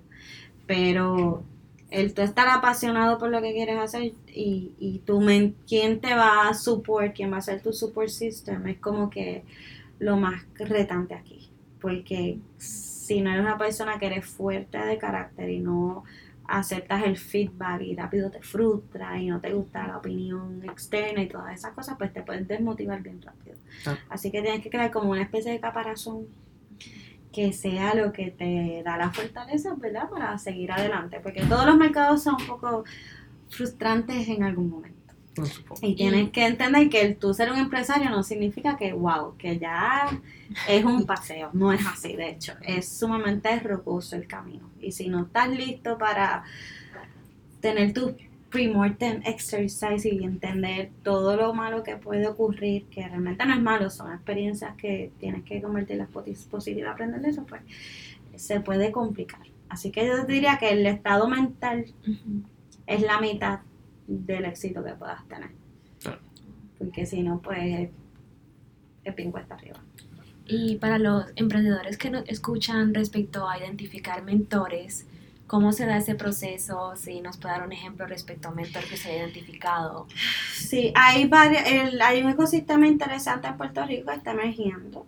Pero 0.65 1.43
el 1.89 2.13
tú 2.13 2.21
estar 2.21 2.47
apasionado 2.47 3.17
por 3.17 3.29
lo 3.29 3.41
que 3.41 3.53
quieres 3.53 3.77
hacer 3.77 4.13
y, 4.27 4.73
y 4.77 5.01
tú, 5.05 5.21
quién 5.67 5.99
te 5.99 6.13
va 6.13 6.49
a 6.49 6.53
support, 6.53 7.15
quién 7.15 7.31
va 7.31 7.37
a 7.37 7.41
ser 7.41 7.61
tu 7.61 7.73
support 7.73 8.09
system, 8.09 8.67
es 8.67 8.79
como 8.79 9.09
que 9.09 9.43
lo 9.99 10.17
más 10.17 10.45
retante 10.55 11.13
aquí. 11.13 11.49
Porque 11.81 12.39
si 12.57 13.21
no 13.21 13.31
eres 13.31 13.41
una 13.41 13.57
persona 13.57 13.99
que 13.99 14.07
eres 14.07 14.25
fuerte 14.25 14.77
de 14.77 14.97
carácter 14.97 15.49
y 15.49 15.59
no 15.59 16.03
aceptas 16.47 17.03
el 17.03 17.17
feedback 17.17 17.81
y 17.81 17.95
rápido 17.95 18.31
te 18.31 18.41
frustra 18.41 19.19
y 19.19 19.27
no 19.27 19.39
te 19.39 19.53
gusta 19.53 19.87
la 19.87 19.97
opinión 19.97 20.63
externa 20.63 21.21
y 21.21 21.27
todas 21.27 21.53
esas 21.53 21.73
cosas, 21.73 21.95
pues 21.97 22.13
te 22.13 22.23
puedes 22.23 22.47
desmotivar 22.47 23.01
bien 23.01 23.21
rápido. 23.21 23.57
Ah. 23.85 23.97
Así 24.09 24.31
que 24.31 24.41
tienes 24.41 24.61
que 24.61 24.69
crear 24.69 24.91
como 24.91 25.11
una 25.11 25.23
especie 25.23 25.51
de 25.51 25.59
caparazón 25.59 26.27
que 27.31 27.53
sea 27.53 27.93
lo 27.93 28.13
que 28.13 28.31
te 28.31 28.81
da 28.83 28.97
la 28.97 29.11
fortaleza, 29.11 29.75
¿verdad? 29.75 30.09
Para 30.09 30.37
seguir 30.37 30.71
adelante, 30.71 31.19
porque 31.19 31.43
todos 31.43 31.65
los 31.65 31.77
mercados 31.77 32.23
son 32.23 32.35
un 32.41 32.47
poco 32.47 32.83
frustrantes 33.49 34.27
en 34.29 34.43
algún 34.43 34.69
momento. 34.69 34.96
Y 35.81 35.95
tienes 35.95 36.31
que 36.31 36.45
entender 36.45 36.89
que 36.89 37.01
el 37.01 37.17
tú 37.17 37.33
ser 37.33 37.51
un 37.51 37.57
empresario 37.57 38.09
no 38.09 38.23
significa 38.23 38.77
que, 38.77 38.93
wow, 38.93 39.35
que 39.37 39.59
ya 39.59 40.09
es 40.67 40.83
un 40.83 41.05
paseo. 41.05 41.49
No 41.53 41.71
es 41.71 41.85
así, 41.85 42.15
de 42.15 42.29
hecho. 42.29 42.53
Es 42.61 42.87
sumamente 42.87 43.59
rocoso 43.59 44.15
el 44.15 44.27
camino. 44.27 44.69
Y 44.81 44.91
si 44.91 45.09
no 45.09 45.23
estás 45.23 45.49
listo 45.49 45.97
para 45.97 46.43
tener 47.59 47.93
tu 47.93 48.15
pre-mortem 48.49 49.21
exercise 49.25 50.07
y 50.07 50.23
entender 50.23 50.91
todo 51.03 51.35
lo 51.35 51.53
malo 51.53 51.83
que 51.83 51.97
puede 51.97 52.27
ocurrir, 52.27 52.85
que 52.85 53.07
realmente 53.07 53.45
no 53.45 53.53
es 53.53 53.61
malo, 53.61 53.89
son 53.89 54.13
experiencias 54.13 54.75
que 54.75 55.11
tienes 55.19 55.43
que 55.43 55.61
convertirlas 55.61 56.09
positivas, 56.49 56.93
aprender 56.93 57.21
de 57.21 57.29
eso, 57.29 57.45
pues 57.45 57.61
se 58.35 58.59
puede 58.61 58.91
complicar. 58.91 59.41
Así 59.69 59.91
que 59.91 60.07
yo 60.07 60.23
diría 60.23 60.57
que 60.57 60.69
el 60.69 60.85
estado 60.85 61.27
mental 61.27 61.85
es 62.85 63.01
la 63.01 63.19
mitad 63.19 63.59
del 64.07 64.45
éxito 64.45 64.83
que 64.83 64.93
puedas 64.93 65.27
tener. 65.27 65.51
Porque 66.77 67.05
si 67.05 67.21
no, 67.21 67.39
pues 67.41 67.89
es 69.03 69.15
bien 69.15 69.31
cuesta 69.31 69.55
arriba. 69.55 69.79
Y 70.45 70.77
para 70.77 70.97
los 70.97 71.25
emprendedores 71.35 71.97
que 71.97 72.09
nos 72.09 72.27
escuchan 72.27 72.93
respecto 72.93 73.49
a 73.49 73.59
identificar 73.59 74.23
mentores, 74.23 75.05
¿cómo 75.45 75.73
se 75.73 75.85
da 75.85 75.97
ese 75.97 76.15
proceso? 76.15 76.95
Si 76.95 77.19
nos 77.19 77.37
puede 77.37 77.55
dar 77.55 77.65
un 77.65 77.73
ejemplo 77.73 78.05
respecto 78.05 78.47
a 78.47 78.51
un 78.51 78.57
mentor 78.57 78.83
que 78.85 78.95
se 78.95 79.11
ha 79.11 79.17
identificado. 79.17 80.07
Sí, 80.53 80.93
hay, 80.95 81.27
varios, 81.27 81.63
hay 82.01 82.21
un 82.21 82.29
ecosistema 82.29 82.87
interesante 82.87 83.47
en 83.47 83.57
Puerto 83.57 83.85
Rico 83.85 84.09
que 84.09 84.17
está 84.17 84.31
emergiendo. 84.31 85.05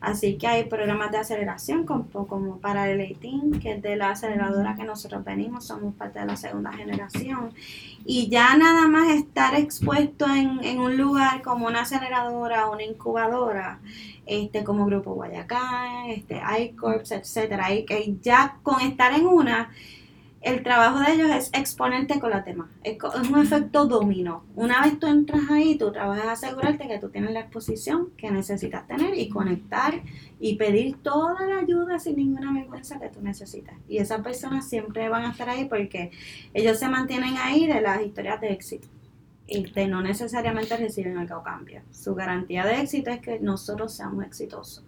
Así 0.00 0.38
que 0.38 0.46
hay 0.46 0.64
programas 0.64 1.10
de 1.10 1.18
aceleración 1.18 1.84
como, 1.84 2.06
como 2.26 2.58
para 2.58 2.90
el 2.90 2.98
18, 2.98 3.60
que 3.60 3.72
es 3.72 3.82
de 3.82 3.96
la 3.96 4.10
aceleradora 4.10 4.74
que 4.74 4.84
nosotros 4.84 5.22
venimos, 5.24 5.66
somos 5.66 5.94
parte 5.94 6.20
de 6.20 6.26
la 6.26 6.36
segunda 6.36 6.72
generación. 6.72 7.52
Y 8.06 8.28
ya 8.30 8.56
nada 8.56 8.88
más 8.88 9.10
estar 9.10 9.54
expuesto 9.54 10.26
en, 10.26 10.64
en 10.64 10.80
un 10.80 10.96
lugar 10.96 11.42
como 11.42 11.66
una 11.66 11.82
aceleradora 11.82 12.68
o 12.68 12.72
una 12.72 12.82
incubadora, 12.82 13.80
este, 14.24 14.64
como 14.64 14.86
Grupo 14.86 15.12
Guayacán, 15.12 16.06
este, 16.06 16.40
iCorps, 16.60 17.12
etcétera, 17.12 17.74
y 17.74 17.84
ya 18.22 18.56
con 18.62 18.80
estar 18.80 19.12
en 19.12 19.26
una 19.26 19.70
el 20.40 20.62
trabajo 20.62 21.00
de 21.00 21.12
ellos 21.12 21.30
es 21.30 21.50
exponerte 21.52 22.18
con 22.18 22.30
la 22.30 22.44
tema. 22.44 22.70
Es, 22.82 22.96
un 23.02 23.38
efecto 23.38 23.86
dominó. 23.86 24.44
Una 24.54 24.82
vez 24.82 24.98
tú 24.98 25.06
entras 25.06 25.42
ahí, 25.50 25.76
tu 25.76 25.92
trabajo 25.92 26.20
es 26.22 26.28
asegurarte 26.28 26.88
que 26.88 26.98
tú 26.98 27.10
tienes 27.10 27.32
la 27.32 27.40
exposición 27.40 28.10
que 28.16 28.30
necesitas 28.30 28.86
tener 28.86 29.18
y 29.18 29.28
conectar 29.28 30.00
y 30.38 30.56
pedir 30.56 30.96
toda 31.02 31.46
la 31.46 31.58
ayuda 31.58 31.98
sin 31.98 32.16
ninguna 32.16 32.54
vergüenza 32.54 32.98
que 32.98 33.10
tú 33.10 33.20
necesitas. 33.20 33.74
Y 33.86 33.98
esas 33.98 34.22
personas 34.22 34.66
siempre 34.66 35.10
van 35.10 35.24
a 35.24 35.32
estar 35.32 35.48
ahí 35.50 35.66
porque 35.66 36.10
ellos 36.54 36.78
se 36.78 36.88
mantienen 36.88 37.36
ahí 37.36 37.66
de 37.66 37.82
las 37.82 38.00
historias 38.00 38.40
de 38.40 38.52
éxito. 38.52 38.88
Y 39.46 39.70
de 39.70 39.88
no 39.88 40.00
necesariamente 40.00 40.76
reciben 40.76 41.18
algo 41.18 41.42
cambio. 41.42 41.82
Su 41.90 42.14
garantía 42.14 42.64
de 42.64 42.80
éxito 42.80 43.10
es 43.10 43.20
que 43.20 43.40
nosotros 43.40 43.92
seamos 43.92 44.24
exitosos. 44.24 44.84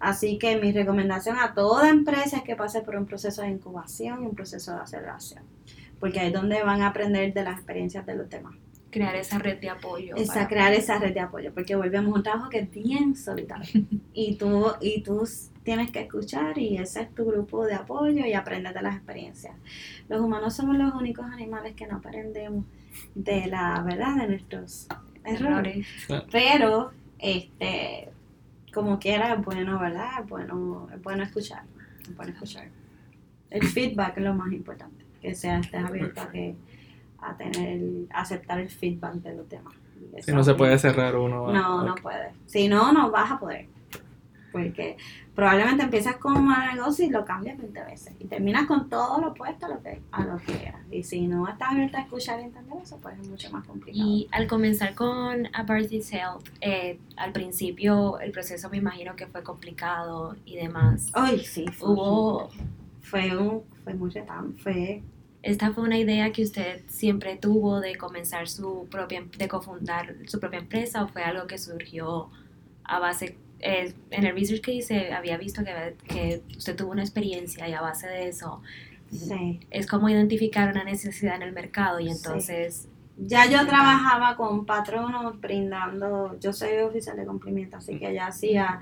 Así 0.00 0.38
que 0.38 0.56
mi 0.60 0.72
recomendación 0.72 1.38
a 1.38 1.54
toda 1.54 1.88
empresa 1.88 2.38
es 2.38 2.42
que 2.42 2.56
pase 2.56 2.82
por 2.82 2.96
un 2.96 3.06
proceso 3.06 3.42
de 3.42 3.48
incubación 3.48 4.22
y 4.22 4.26
un 4.26 4.34
proceso 4.34 4.72
de 4.72 4.80
aceleración, 4.80 5.42
porque 5.98 6.20
ahí 6.20 6.28
es 6.28 6.32
donde 6.32 6.62
van 6.62 6.82
a 6.82 6.88
aprender 6.88 7.32
de 7.34 7.42
las 7.42 7.56
experiencias 7.56 8.06
de 8.06 8.14
los 8.14 8.30
demás. 8.30 8.54
Crear 8.90 9.16
esa 9.16 9.38
red 9.38 9.58
de 9.58 9.68
apoyo. 9.68 10.16
Esa, 10.16 10.48
crear 10.48 10.72
esa 10.72 10.98
red 10.98 11.12
de 11.12 11.20
apoyo, 11.20 11.52
porque 11.52 11.76
volvemos 11.76 12.14
a 12.14 12.16
un 12.16 12.22
trabajo 12.22 12.48
que 12.48 12.60
es 12.60 12.70
bien 12.70 13.14
solitario. 13.16 13.84
y, 14.14 14.36
tú, 14.36 14.66
y 14.80 15.02
tú 15.02 15.28
tienes 15.62 15.90
que 15.90 16.00
escuchar 16.00 16.56
y 16.56 16.78
ese 16.78 17.02
es 17.02 17.14
tu 17.14 17.26
grupo 17.26 17.66
de 17.66 17.74
apoyo 17.74 18.24
y 18.24 18.32
aprender 18.32 18.72
de 18.72 18.80
las 18.80 18.96
experiencias. 18.96 19.54
Los 20.08 20.20
humanos 20.20 20.56
somos 20.56 20.78
los 20.78 20.94
únicos 20.94 21.26
animales 21.26 21.74
que 21.74 21.86
no 21.86 21.96
aprendemos 21.96 22.64
de 23.14 23.46
la 23.48 23.82
verdad 23.82 24.16
de 24.16 24.28
nuestros 24.28 24.86
errores. 25.24 25.86
Pero 26.30 26.92
este 27.18 28.08
como 28.78 28.98
quiera 29.00 29.34
es 29.34 29.44
bueno, 29.44 29.78
¿verdad? 29.78 30.20
Es 30.20 30.28
bueno, 30.28 30.88
es 30.94 31.02
bueno 31.02 31.24
escuchar. 31.24 31.64
Es 32.00 32.16
bueno 32.16 32.32
escuchar. 32.32 32.68
El 33.50 33.66
feedback 33.66 34.18
es 34.18 34.22
lo 34.22 34.34
más 34.34 34.52
importante. 34.52 35.04
Que 35.20 35.34
sea, 35.34 35.58
estés 35.58 35.84
abierto 35.84 36.20
a, 36.20 36.30
que, 36.30 36.54
a 37.18 37.36
tener, 37.36 37.80
aceptar 38.10 38.60
el 38.60 38.70
feedback 38.70 39.14
de 39.14 39.34
los 39.34 39.48
demás. 39.48 39.74
Si 40.20 40.32
no 40.32 40.44
se 40.44 40.54
puede 40.54 40.78
cerrar 40.78 41.16
uno. 41.16 41.52
No, 41.52 41.82
no 41.82 41.96
puede. 41.96 42.32
Si 42.46 42.68
no, 42.68 42.92
no 42.92 43.10
vas 43.10 43.32
a 43.32 43.40
poder. 43.40 43.66
Porque 44.52 44.96
probablemente 45.34 45.84
empiezas 45.84 46.16
con 46.16 46.36
un 46.36 46.54
negocio 46.74 47.06
y 47.06 47.10
lo 47.10 47.24
cambias 47.24 47.58
20 47.58 47.84
veces. 47.84 48.14
Y 48.18 48.26
terminas 48.26 48.66
con 48.66 48.88
todo 48.88 49.20
lo 49.20 49.28
opuesto 49.28 49.66
a 49.66 49.68
lo 49.68 49.82
que, 49.82 50.00
a 50.10 50.24
lo 50.24 50.38
que 50.38 50.52
era. 50.66 50.80
Y 50.90 51.02
si 51.02 51.26
no 51.26 51.46
estás 51.48 51.72
abierto 51.72 51.98
a 51.98 52.00
escuchar 52.00 52.40
y 52.40 52.44
entender 52.44 52.78
eso, 52.82 52.98
pues 53.02 53.18
es 53.18 53.28
mucho 53.28 53.50
más 53.50 53.66
complicado. 53.66 54.06
Y 54.06 54.28
al 54.32 54.46
comenzar 54.46 54.94
con 54.94 55.48
Apartheid 55.54 56.02
Health, 56.10 56.48
eh, 56.60 56.98
al 57.16 57.32
principio 57.32 58.18
el 58.20 58.32
proceso 58.32 58.70
me 58.70 58.78
imagino 58.78 59.16
que 59.16 59.26
fue 59.26 59.42
complicado 59.42 60.36
y 60.44 60.56
demás. 60.56 61.10
Ay, 61.12 61.40
sí, 61.40 61.66
fue, 61.68 61.88
Hubo, 61.88 62.50
fue, 63.00 63.36
un, 63.36 63.62
fue 63.84 63.94
muy 63.94 64.10
Fue 64.62 65.02
esta 65.42 65.72
fue 65.72 65.84
una 65.84 65.96
idea 65.96 66.32
que 66.32 66.42
usted 66.42 66.82
siempre 66.88 67.36
tuvo 67.36 67.80
de 67.80 67.96
comenzar 67.96 68.48
su 68.48 68.86
propia, 68.90 69.24
de 69.36 69.48
cofundar 69.48 70.16
su 70.26 70.40
propia 70.40 70.58
empresa 70.58 71.04
o 71.04 71.08
fue 71.08 71.22
algo 71.22 71.46
que 71.46 71.58
surgió 71.58 72.28
a 72.84 72.98
base 72.98 73.36
eh, 73.60 73.92
en 74.10 74.24
el 74.24 74.34
research 74.34 74.62
que 74.62 74.72
hice 74.72 75.12
había 75.12 75.36
visto 75.36 75.62
que, 75.64 75.96
que, 76.06 76.42
usted 76.56 76.76
tuvo 76.76 76.92
una 76.92 77.02
experiencia 77.02 77.68
y 77.68 77.72
a 77.72 77.80
base 77.80 78.06
de 78.06 78.28
eso 78.28 78.62
es 79.70 79.86
como 79.86 80.08
identificar 80.08 80.70
una 80.70 80.84
necesidad 80.84 81.36
en 81.36 81.42
el 81.42 81.52
mercado 81.52 82.00
y 82.00 82.08
entonces... 82.08 82.88
Ya 83.20 83.46
yo 83.46 83.66
trabajaba 83.66 84.36
con 84.36 84.64
patronos 84.64 85.40
brindando, 85.40 86.38
yo 86.38 86.52
soy 86.52 86.76
oficial 86.78 87.16
de 87.16 87.26
cumplimiento, 87.26 87.78
así 87.78 87.98
que 87.98 88.14
ya 88.14 88.28
hacía 88.28 88.78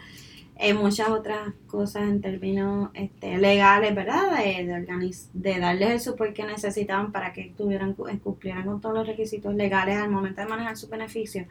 eh, 0.59 0.75
muchas 0.75 1.09
otras 1.09 1.54
cosas 1.66 2.02
en 2.02 2.21
términos 2.21 2.90
este, 2.92 3.38
legales, 3.38 3.95
¿verdad? 3.95 4.37
De, 4.37 4.66
de, 4.66 5.16
de, 5.33 5.59
darles 5.59 5.90
el 5.90 6.00
support 6.00 6.35
que 6.35 6.45
necesitaban 6.45 7.12
para 7.12 7.33
que 7.33 7.54
tuvieran, 7.56 7.95
cumplieran 7.95 8.66
con 8.66 8.80
todos 8.80 8.95
los 8.95 9.06
requisitos 9.06 9.54
legales 9.54 9.97
al 9.97 10.11
momento 10.11 10.42
de 10.42 10.49
manejar 10.49 10.76
sus 10.76 10.90
beneficios 10.90 11.47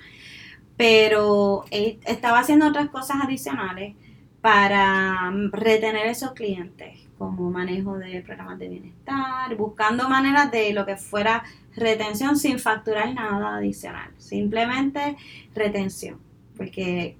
pero 0.78 1.66
estaba 1.72 2.40
haciendo 2.40 2.68
otras 2.68 2.90
cosas 2.90 3.18
adicionales 3.24 3.96
para 4.42 5.32
mm, 5.32 5.52
retener 5.52 6.08
esos 6.08 6.34
clientes, 6.34 7.00
como 7.18 7.50
manejo 7.50 7.98
de 7.98 8.22
programas 8.22 8.60
de 8.60 8.70
bienestar, 8.70 9.56
buscando 9.56 10.10
maneras 10.10 10.52
de 10.52 10.74
lo 10.74 10.86
que 10.86 10.98
fuera 10.98 11.44
retención 11.76 12.38
sin 12.38 12.60
facturar 12.60 13.14
nada 13.14 13.58
adicional, 13.58 14.12
simplemente 14.18 15.16
retención, 15.54 16.20
porque 16.58 17.18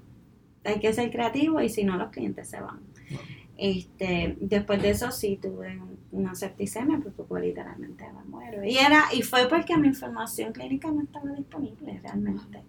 hay 0.64 0.80
que 0.80 0.94
ser 0.94 1.12
creativo 1.12 1.62
y 1.62 1.70
si 1.70 1.84
no 1.84 1.98
los 1.98 2.10
clientes 2.10 2.50
se 2.50 2.60
van. 2.60 2.80
Este, 3.58 4.36
después 4.42 4.82
de 4.82 4.90
eso 4.90 5.12
sí 5.12 5.40
tuve 5.42 5.80
una 6.12 6.36
septicemia, 6.36 7.00
porque 7.00 7.42
literalmente 7.42 8.04
me 8.04 8.24
muero. 8.26 8.64
Y 8.64 8.78
era, 8.78 9.06
y 9.14 9.22
fue 9.22 9.48
porque 9.48 9.78
mi 9.78 9.88
información 9.88 10.52
clínica 10.52 10.92
no 10.92 11.02
estaba 11.02 11.32
disponible 11.32 12.00
realmente. 12.04 12.62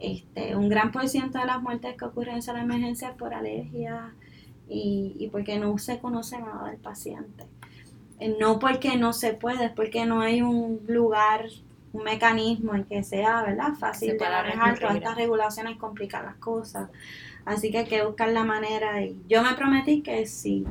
Este, 0.00 0.56
un 0.56 0.70
gran 0.70 0.92
por 0.92 1.06
ciento 1.08 1.38
de 1.38 1.44
las 1.44 1.60
muertes 1.60 1.94
que 1.94 2.06
ocurren 2.06 2.36
en 2.36 2.42
sala 2.42 2.60
de 2.60 2.64
emergencia 2.64 3.14
por 3.18 3.34
alergia 3.34 4.14
y, 4.66 5.14
y 5.18 5.28
porque 5.28 5.58
no 5.58 5.76
se 5.76 5.98
conoce 5.98 6.40
nada 6.40 6.70
del 6.70 6.78
paciente. 6.78 7.44
Eh, 8.18 8.34
no 8.40 8.58
porque 8.58 8.96
no 8.96 9.12
se 9.12 9.34
puede, 9.34 9.66
es 9.66 9.72
porque 9.72 10.06
no 10.06 10.22
hay 10.22 10.40
un 10.40 10.80
lugar, 10.88 11.46
un 11.92 12.02
mecanismo 12.02 12.74
en 12.74 12.84
que 12.84 13.02
sea 13.02 13.42
¿verdad? 13.42 13.74
fácil 13.78 14.16
de 14.16 14.18
manejar. 14.18 14.78
Todas 14.78 14.96
estas 14.96 15.16
regulaciones 15.16 15.76
complican 15.76 16.24
las 16.24 16.36
cosas. 16.36 16.88
Así 17.44 17.70
que 17.70 17.78
hay 17.80 17.86
que 17.86 18.02
buscar 18.02 18.30
la 18.30 18.44
manera. 18.44 19.02
Y 19.02 19.20
yo 19.28 19.42
me 19.42 19.52
prometí 19.54 20.00
que 20.00 20.24
si 20.26 20.64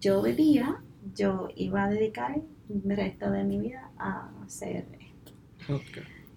yo 0.00 0.22
vivía, 0.22 0.76
yo 1.16 1.48
iba 1.56 1.82
a 1.82 1.88
dedicar 1.88 2.36
el 2.68 2.96
resto 2.96 3.28
de 3.30 3.42
mi 3.42 3.58
vida 3.58 3.90
a 3.98 4.30
hacer 4.44 4.86
esto. 5.00 5.82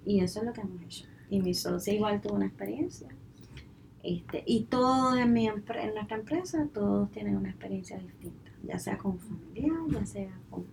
Y 0.05 0.21
eso 0.21 0.39
es 0.39 0.45
lo 0.45 0.53
que 0.53 0.61
hemos 0.61 0.81
hecho 0.81 1.16
y 1.29 1.41
mi 1.41 1.53
socia 1.53 1.93
igual 1.93 2.21
tuvo 2.21 2.35
una 2.35 2.47
experiencia. 2.47 3.07
Este, 4.03 4.43
y 4.45 4.63
todos 4.63 5.17
en, 5.17 5.33
mi, 5.33 5.47
en 5.47 5.63
nuestra 5.93 6.17
empresa, 6.17 6.65
todos 6.73 7.11
tienen 7.11 7.35
una 7.35 7.49
experiencia 7.49 7.97
distinta, 7.97 8.51
ya 8.63 8.79
sea 8.79 8.97
con 8.97 9.19
familia, 9.19 9.73
ya 9.89 10.05
sea 10.05 10.29
con 10.49 10.65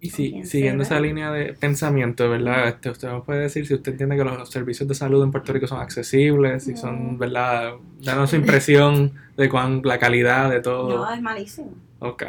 Y 0.00 0.10
si, 0.10 0.42
siguiendo 0.42 0.82
esa 0.82 0.98
línea 0.98 1.30
de 1.30 1.52
pensamiento, 1.52 2.28
¿verdad? 2.28 2.68
Este, 2.68 2.90
usted 2.90 3.08
nos 3.08 3.24
puede 3.24 3.42
decir 3.42 3.64
si 3.64 3.74
usted 3.74 3.92
entiende 3.92 4.16
que 4.16 4.24
los, 4.24 4.50
servicios 4.50 4.88
de 4.88 4.96
salud 4.96 5.22
en 5.22 5.30
Puerto 5.30 5.52
Rico 5.52 5.68
son 5.68 5.80
accesibles, 5.80 6.64
si 6.64 6.76
son, 6.76 7.16
¿verdad? 7.16 7.74
Danos 8.00 8.30
su 8.30 8.36
impresión 8.36 9.12
de 9.36 9.48
cuán 9.48 9.82
la 9.84 10.00
calidad 10.00 10.50
de 10.50 10.60
todo. 10.60 10.88
No, 10.88 11.14
es 11.14 11.22
malísimo. 11.22 11.70
Ok. 12.00 12.24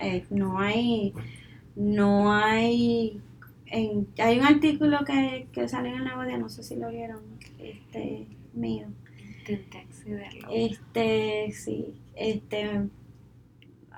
Eh, 0.00 0.24
no 0.30 0.58
hay, 0.58 1.14
no 1.76 2.32
hay, 2.32 3.20
hay 3.72 4.38
un 4.38 4.44
artículo 4.44 5.04
que, 5.04 5.48
que 5.52 5.68
sale 5.68 5.90
en 5.90 6.04
la 6.04 6.18
web, 6.18 6.38
no 6.38 6.48
sé 6.48 6.62
si 6.62 6.76
lo 6.76 6.90
vieron, 6.90 7.20
este, 7.58 8.26
mío. 8.52 8.86
Intenté 9.38 9.78
accederlo. 9.78 10.48
Este, 10.50 11.50
sí, 11.52 11.94
este 12.14 12.88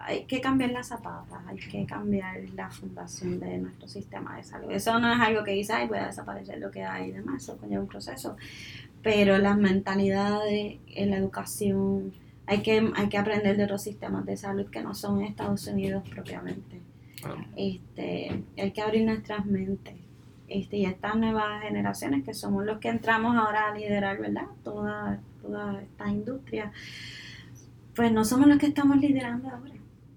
hay 0.07 0.25
que 0.25 0.41
cambiar 0.41 0.71
las 0.71 0.89
zapatas, 0.89 1.39
hay 1.47 1.57
que 1.57 1.87
cambiar 1.87 2.39
la 2.55 2.71
fundación 2.71 3.41
de 3.41 3.59
nuestro 3.59 3.89
sistema 3.89 4.37
de 4.37 4.45
salud. 4.45 4.71
Eso 4.71 4.99
no 4.99 5.11
es 5.11 5.19
algo 5.19 5.43
que 5.45 5.53
dice, 5.53 5.73
ay, 5.73 5.89
voy 5.89 5.99
a 5.99 6.07
desaparecer 6.07 6.59
lo 6.59 6.71
que 6.71 6.85
hay 6.85 7.09
y 7.09 7.13
demás, 7.13 7.43
eso 7.43 7.57
conlleva 7.57 7.83
un 7.83 7.89
proceso. 7.89 8.37
Pero 9.03 9.39
las 9.39 9.57
mentalidades, 9.57 10.77
en 10.89 11.11
la 11.11 11.17
educación, 11.17 12.13
hay 12.47 12.63
que, 12.63 12.93
hay 12.95 13.09
que 13.09 13.17
aprender 13.19 13.57
de 13.57 13.65
otros 13.65 13.83
sistemas 13.83 14.27
de 14.27 14.37
salud 14.37 14.67
que 14.67 14.83
no 14.83 14.95
son 14.95 15.23
Estados 15.23 15.67
Unidos 15.67 16.07
propiamente. 16.11 16.81
Este, 17.57 18.43
hay 18.57 18.71
que 18.73 18.83
abrir 18.83 19.05
nuestras 19.05 19.45
mentes. 19.47 19.95
Este, 20.49 20.77
y 20.77 20.85
estas 20.85 21.17
nuevas 21.17 21.63
generaciones 21.63 22.25
que 22.25 22.35
somos 22.35 22.65
los 22.65 22.79
que 22.79 22.89
entramos 22.89 23.37
ahora 23.37 23.69
a 23.69 23.75
liderar, 23.75 24.21
¿verdad? 24.21 24.47
Toda, 24.63 25.21
toda 25.41 25.81
esta 25.83 26.09
industria, 26.09 26.71
pues 27.95 28.13
no 28.13 28.25
somos 28.25 28.47
los 28.47 28.59
que 28.59 28.67
estamos 28.67 28.99
liderando 28.99 29.49
ahora 29.49 29.75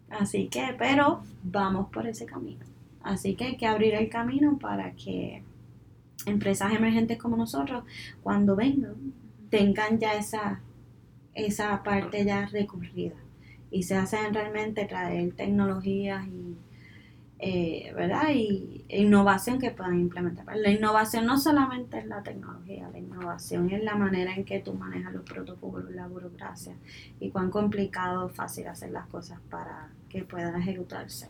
Así 0.09 0.47
que, 0.47 0.75
pero 0.77 1.21
vamos 1.43 1.89
por 1.89 2.07
ese 2.07 2.25
camino. 2.25 2.65
Así 3.03 3.35
que 3.35 3.45
hay 3.45 3.57
que 3.57 3.67
abrir 3.67 3.93
el 3.93 4.09
camino 4.09 4.57
para 4.57 4.91
que 4.93 5.43
empresas 6.25 6.73
emergentes 6.73 7.17
como 7.17 7.37
nosotros, 7.37 7.83
cuando 8.21 8.55
vengan, 8.55 8.95
tengan 9.49 9.99
ya 9.99 10.13
esa, 10.15 10.61
esa 11.33 11.83
parte 11.83 12.25
ya 12.25 12.45
recorrida 12.47 13.15
y 13.69 13.83
se 13.83 13.95
hacen 13.95 14.33
realmente 14.33 14.85
traer 14.85 15.33
tecnologías 15.33 16.25
y 16.27 16.55
eh, 17.39 17.93
¿verdad? 17.95 18.31
Y 18.33 18.83
innovación 18.89 19.59
que 19.59 19.69
puedan 19.69 19.99
implementar. 19.99 20.45
La 20.57 20.71
innovación 20.71 21.25
no 21.25 21.37
solamente 21.37 21.99
es 21.99 22.07
la 22.07 22.23
tecnología, 22.23 22.89
la 22.91 22.97
innovación 22.97 23.69
es 23.69 23.83
la 23.83 23.95
manera 23.95 24.33
en 24.33 24.43
que 24.43 24.59
tú 24.59 24.73
manejas 24.73 25.13
los 25.13 25.23
protocolos, 25.23 25.91
la 25.91 26.07
burocracia 26.07 26.73
y 27.19 27.29
cuán 27.29 27.51
complicado 27.51 28.25
o 28.25 28.29
fácil 28.29 28.67
hacer 28.67 28.89
las 28.89 29.05
cosas 29.07 29.39
para 29.51 29.89
que 30.09 30.23
puedan 30.23 30.59
ejecutarse. 30.59 31.27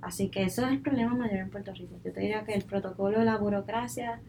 Así 0.00 0.30
que 0.30 0.42
eso 0.42 0.64
es 0.64 0.72
el 0.72 0.80
problema 0.80 1.14
mayor 1.14 1.38
en 1.38 1.50
Puerto 1.50 1.72
Rico. 1.74 1.94
Yo 2.04 2.12
te 2.12 2.20
diría 2.20 2.42
que 2.44 2.54
el 2.54 2.64
protocolo, 2.64 3.22
la 3.22 3.36
burocracia 3.36 4.20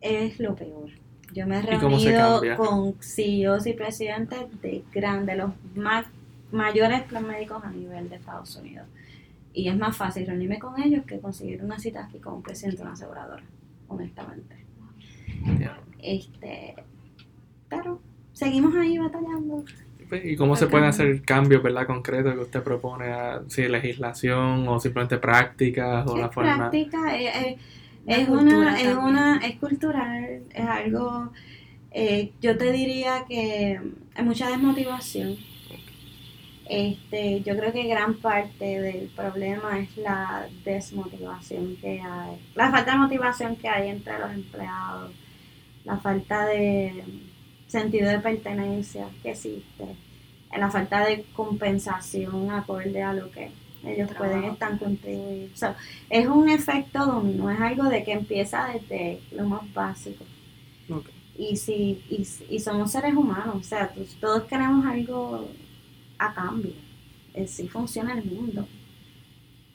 es 0.00 0.38
lo 0.38 0.54
peor. 0.54 0.90
Yo 1.32 1.46
me 1.48 1.58
he 1.58 1.62
reunido 1.62 2.40
con 2.56 2.94
CEOs 3.00 3.66
y 3.66 3.72
presidentes 3.72 4.38
de 4.62 4.84
grandes, 4.92 5.36
los 5.38 5.50
más 5.74 6.06
mayores 6.52 7.02
plan 7.02 7.26
médicos 7.26 7.64
a 7.64 7.70
nivel 7.70 8.08
de 8.08 8.16
Estados 8.16 8.54
Unidos 8.54 8.86
y 9.54 9.68
es 9.68 9.78
más 9.78 9.96
fácil 9.96 10.26
reunirme 10.26 10.58
con 10.58 10.80
ellos 10.82 11.04
que 11.06 11.20
conseguir 11.20 11.62
una 11.62 11.78
cita 11.78 12.04
aquí 12.04 12.18
con 12.18 12.34
un 12.34 12.42
presidente 12.42 12.78
de 12.78 12.82
una 12.82 12.92
aseguradora, 12.92 13.42
honestamente. 13.86 14.56
Este, 16.02 16.74
pero 17.68 18.00
seguimos 18.32 18.74
ahí 18.74 18.98
batallando. 18.98 19.64
¿Y 20.22 20.36
cómo 20.36 20.56
se 20.56 20.66
pueden 20.66 20.88
hacer 20.88 21.22
cambios, 21.22 21.62
verdad, 21.62 21.86
concretos 21.86 22.34
que 22.34 22.40
usted 22.40 22.62
propone? 22.62 23.06
si 23.48 23.68
legislación 23.68 24.66
o 24.68 24.78
simplemente 24.80 25.18
prácticas 25.18 26.06
o 26.08 26.16
la 26.16 26.30
forma. 26.30 26.56
Práctica, 26.56 27.16
es, 27.16 27.56
es, 28.06 28.28
una, 28.28 28.80
es, 28.80 28.96
una, 28.96 29.38
es 29.38 29.56
cultural, 29.56 30.42
es 30.52 30.66
algo. 30.66 31.32
Eh, 31.92 32.32
yo 32.42 32.58
te 32.58 32.72
diría 32.72 33.24
que 33.28 33.80
hay 34.14 34.24
mucha 34.24 34.48
desmotivación 34.50 35.36
este, 36.66 37.42
yo 37.42 37.56
creo 37.56 37.72
que 37.72 37.84
gran 37.84 38.14
parte 38.14 38.80
del 38.80 39.08
problema 39.08 39.80
es 39.80 39.96
la 39.98 40.46
desmotivación 40.64 41.76
que 41.76 42.00
hay, 42.00 42.38
la 42.54 42.70
falta 42.70 42.92
de 42.92 42.98
motivación 42.98 43.56
que 43.56 43.68
hay 43.68 43.90
entre 43.90 44.18
los 44.18 44.32
empleados, 44.32 45.12
la 45.84 45.98
falta 45.98 46.46
de 46.46 47.04
sentido 47.66 48.08
de 48.08 48.18
pertenencia 48.18 49.08
que 49.22 49.32
existe, 49.32 49.84
la 50.56 50.70
falta 50.70 51.04
de 51.04 51.24
compensación 51.34 52.50
acorde 52.50 53.02
a 53.02 53.12
lo 53.12 53.30
que 53.30 53.50
ellos 53.84 54.10
pueden 54.16 54.44
estar 54.44 54.78
contribuir. 54.78 55.52
es 56.08 56.26
un 56.26 56.48
efecto 56.48 57.04
dominó, 57.04 57.50
es 57.50 57.60
algo 57.60 57.84
de 57.84 58.02
que 58.02 58.12
empieza 58.12 58.68
desde 58.68 59.20
lo 59.32 59.44
más 59.44 59.70
básico. 59.74 60.24
Y 61.36 61.56
si 61.56 62.02
y, 62.08 62.26
y 62.48 62.60
somos 62.60 62.92
seres 62.92 63.14
humanos, 63.14 63.56
o 63.56 63.62
sea, 63.62 63.92
todos 64.20 64.44
queremos 64.44 64.86
algo 64.86 65.48
a 66.18 66.34
cambio. 66.34 66.72
Así 67.36 67.68
funciona 67.68 68.12
el 68.14 68.24
mundo. 68.24 68.66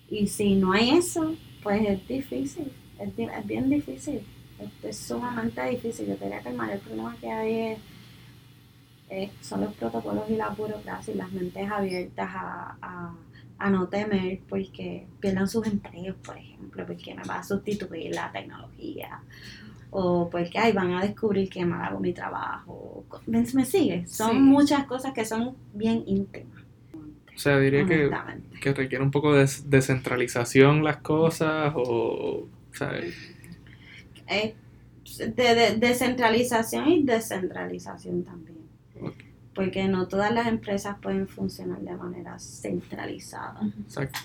Y 0.10 0.28
si 0.28 0.56
no 0.56 0.72
hay 0.72 0.92
eso, 0.92 1.36
pues 1.62 1.88
es 1.88 2.08
difícil, 2.08 2.72
es, 3.00 3.46
bien 3.46 3.70
difícil, 3.70 4.22
es, 4.84 4.98
sumamente 4.98 5.64
difícil. 5.70 6.08
Yo 6.08 6.16
diría 6.16 6.42
que 6.42 6.50
el 6.50 6.56
mayor 6.56 6.80
problema 6.80 7.16
que 7.20 7.32
hay 7.32 7.78
es, 9.10 9.32
son 9.42 9.62
los 9.62 9.74
protocolos 9.74 10.30
y 10.30 10.36
la 10.36 10.50
burocracia 10.50 11.14
y 11.14 11.18
las 11.18 11.32
mentes 11.32 11.70
abiertas 11.70 12.30
a, 12.32 13.16
a, 13.60 13.70
no 13.70 13.88
temer 13.88 14.40
porque 14.48 15.06
pierdan 15.20 15.48
sus 15.48 15.68
empleos, 15.68 16.16
por 16.24 16.38
ejemplo, 16.38 16.86
porque 16.88 17.14
me 17.14 17.24
va 17.24 17.40
a 17.40 17.44
sustituir 17.44 18.16
la 18.16 18.32
tecnología 18.32 19.22
o 19.92 20.30
porque 20.30 20.58
ay, 20.58 20.72
van 20.72 20.94
a 20.94 21.02
descubrir 21.02 21.50
que 21.50 21.66
mal 21.66 21.84
hago 21.84 22.00
mi 22.00 22.14
trabajo. 22.14 23.06
¿Me, 23.26 23.46
sigue? 23.46 24.06
Son 24.08 24.42
muchas 24.44 24.86
cosas 24.86 25.14
que 25.14 25.26
son 25.26 25.56
bien 25.74 26.04
íntimas. 26.06 26.64
O 27.36 27.42
sea, 27.42 27.58
diría 27.58 27.86
que, 27.86 28.12
que 28.62 28.74
requiere 28.74 29.04
un 29.04 29.12
poco 29.12 29.34
de 29.34 29.50
descentralización 29.66 30.84
las 30.84 30.98
cosas 30.98 31.74
o... 31.76 32.48
Eh, 34.28 34.56
de, 35.18 35.78
descentralización 35.78 36.88
y 36.90 37.04
descentralización 37.04 38.24
también. 38.24 38.58
Porque 39.56 39.88
no 39.88 40.08
todas 40.08 40.34
las 40.34 40.48
empresas 40.48 40.98
pueden 41.02 41.28
funcionar 41.28 41.80
de 41.80 41.96
manera 41.96 42.38
centralizada. 42.40 43.62
Exacto. 43.82 44.20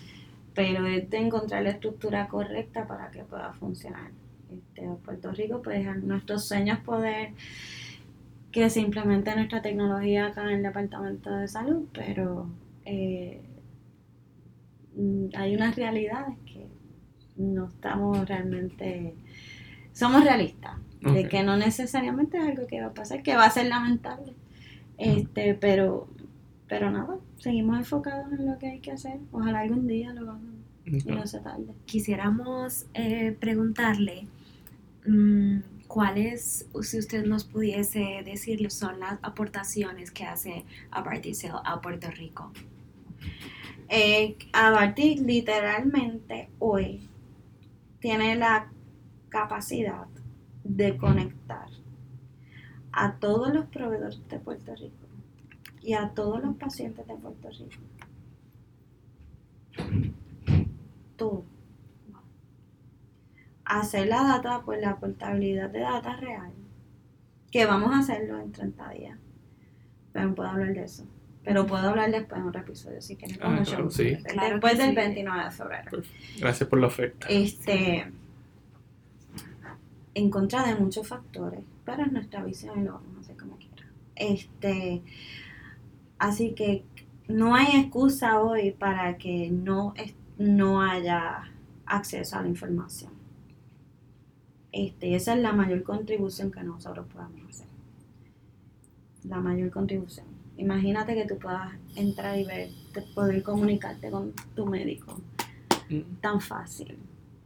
Pero 0.53 0.87
es 0.87 1.09
de 1.09 1.17
encontrar 1.19 1.63
la 1.63 1.71
estructura 1.71 2.29
correcta 2.29 2.87
para 2.87 3.11
que 3.11 3.23
pueda 3.25 3.53
funcionar 3.55 4.11
este, 4.55 4.89
Puerto 5.05 5.33
Rico, 5.33 5.63
pues 5.63 5.85
nuestros 6.03 6.47
sueños 6.47 6.79
poder 6.81 7.33
que 8.55 8.71
se 8.71 8.81
implemente 8.81 9.35
nuestra 9.35 9.63
tecnología 9.63 10.27
acá 10.27 10.45
en 10.45 10.59
el 10.59 10.63
Departamento 10.63 11.35
de 11.35 11.49
Salud, 11.49 11.89
pero 11.93 12.49
eh, 12.85 13.43
hay 15.37 15.57
unas 15.57 15.75
realidades 15.75 16.39
que 16.47 16.69
no 17.37 17.67
estamos 17.67 18.29
realmente, 18.29 19.17
somos 19.93 20.23
realistas, 20.23 20.77
de 21.01 21.29
que 21.29 21.43
no 21.43 21.57
necesariamente 21.57 22.39
es 22.39 22.45
algo 22.45 22.67
que 22.69 22.81
va 22.81 22.87
a 22.87 22.95
pasar, 22.95 23.25
que 23.25 23.35
va 23.35 23.45
a 23.45 23.51
ser 23.51 23.67
lamentable, 23.67 24.35
este, 24.99 25.55
pero, 25.55 26.07
pero 26.69 26.93
nada, 26.93 27.17
seguimos 27.39 27.77
enfocados 27.77 28.33
en 28.33 28.47
lo 28.47 28.57
que 28.59 28.69
hay 28.69 28.79
que 28.79 28.93
hacer, 28.93 29.19
ojalá 29.33 29.61
algún 29.63 29.89
día 29.89 30.13
lo 30.13 30.21
hagamos 30.21 30.55
y 30.87 30.93
no 31.11 31.27
se 31.27 31.41
tarde. 31.41 31.75
Quisiéramos 31.87 32.87
eh, 32.95 33.37
preguntarle 33.41 34.29
¿cuáles, 35.87 36.67
si 36.83 36.99
usted 36.99 37.25
nos 37.25 37.45
pudiese 37.45 38.23
decir, 38.25 38.71
son 38.71 39.01
las 39.01 39.19
aportaciones 39.23 40.11
que 40.11 40.25
hace 40.25 40.65
Abarty 40.91 41.33
a 41.65 41.81
Puerto 41.81 42.11
Rico? 42.11 42.53
Eh, 43.89 44.37
Abarty 44.53 45.19
literalmente 45.19 46.49
hoy 46.59 47.09
tiene 48.01 48.35
la 48.37 48.71
capacidad 49.29 50.07
de 50.65 50.97
conectar 50.97 51.69
a 52.93 53.15
todos 53.17 53.53
los 53.53 53.67
proveedores 53.67 54.27
de 54.29 54.39
Puerto 54.39 54.75
Rico 54.75 55.07
y 55.83 55.95
a 55.95 56.09
todos 56.11 56.43
los 56.43 56.57
pacientes 56.57 57.07
de 57.07 57.15
Puerto 57.15 57.49
Rico. 57.51 57.83
Todo 61.17 61.45
hacer 63.65 64.09
la 64.09 64.23
data, 64.23 64.63
pues 64.65 64.81
la 64.81 64.97
portabilidad 64.97 65.71
de 65.71 65.81
data 65.81 66.17
real, 66.17 66.53
que 67.51 67.67
vamos 67.67 67.93
a 67.93 67.99
hacerlo 67.99 68.41
en 68.41 68.53
30 68.53 68.91
días. 68.91 69.19
Pero 70.13 70.29
no 70.29 70.35
puedo 70.35 70.49
hablar 70.49 70.75
de 70.75 70.85
eso. 70.85 71.07
Pero 71.45 71.67
puedo 71.67 71.89
hablar 71.89 72.11
después 72.11 72.41
en 72.41 72.49
otro 72.49 72.61
episodio, 72.63 73.01
si 73.03 73.17
quieren. 73.17 73.39
Ah, 73.43 73.63
después 74.51 74.79
del 74.79 74.95
29 74.95 75.45
de 75.45 75.51
febrero. 75.51 75.91
Pues, 75.91 76.07
gracias 76.39 76.69
por 76.69 76.81
la 76.81 76.87
oferta. 76.87 77.27
Este, 77.29 78.11
en 80.15 80.31
contra 80.31 80.67
de 80.67 80.75
muchos 80.77 81.07
factores, 81.07 81.61
pero 81.85 82.05
es 82.05 82.13
nuestra 82.13 82.43
visión 82.43 82.81
y 82.81 82.85
lo 82.85 82.93
vamos 82.93 83.17
a 83.19 83.21
hacer 83.21 83.37
como 83.37 83.57
quiera. 83.57 83.87
Este, 84.17 85.03
así 86.19 86.53
que 86.53 86.85
no 87.29 87.55
hay 87.55 87.77
excusa 87.77 88.41
hoy 88.41 88.71
para 88.71 89.19
que 89.19 89.51
no 89.51 89.95
no 90.39 90.83
haya 90.83 91.51
acceso 91.87 92.37
a 92.37 92.43
la 92.43 92.49
información. 92.49 93.13
Este, 94.75 95.15
esa 95.15 95.35
es 95.35 95.41
la 95.41 95.53
mayor 95.53 95.85
contribución 95.85 96.51
que 96.51 96.65
nosotros 96.65 97.07
podamos 97.07 97.49
hacer. 97.49 97.69
La 99.23 99.39
mayor 99.39 99.71
contribución. 99.71 100.27
Imagínate 100.57 101.15
que 101.15 101.27
tú 101.27 101.39
puedas 101.39 101.73
entrar 101.95 102.37
y 102.37 102.45
ver, 102.45 102.71
poder 103.15 103.45
comunicarte 103.45 104.11
con 104.11 104.33
tu 104.57 104.67
médico 104.67 105.21
mm. 105.89 106.17
tan 106.21 106.41
fácil. 106.41 106.99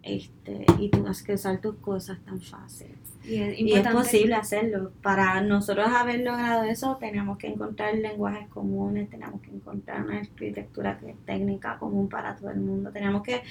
Este, 0.03 0.65
y 0.79 0.89
tú 0.89 1.07
has 1.07 1.23
que 1.23 1.35
usar 1.35 1.61
tus 1.61 1.75
cosas 1.77 2.19
tan 2.25 2.41
fácil. 2.41 2.97
Y 3.27 3.73
es, 3.73 3.87
posible 3.89 4.35
hacerlo. 4.35 4.93
Para 5.03 5.43
nosotros 5.43 5.87
haber 5.87 6.21
logrado 6.21 6.63
eso, 6.63 6.97
teníamos 6.97 7.37
que 7.37 7.49
encontrar 7.49 7.95
lenguajes 7.95 8.49
comunes, 8.49 9.11
teníamos 9.11 9.43
que 9.43 9.51
encontrar 9.51 10.03
una 10.07 10.21
arquitectura 10.21 10.99
técnica 11.27 11.77
común 11.77 12.09
para 12.09 12.35
todo 12.37 12.49
el 12.49 12.61
mundo. 12.61 12.91
Teníamos 12.91 13.23
que 13.23 13.43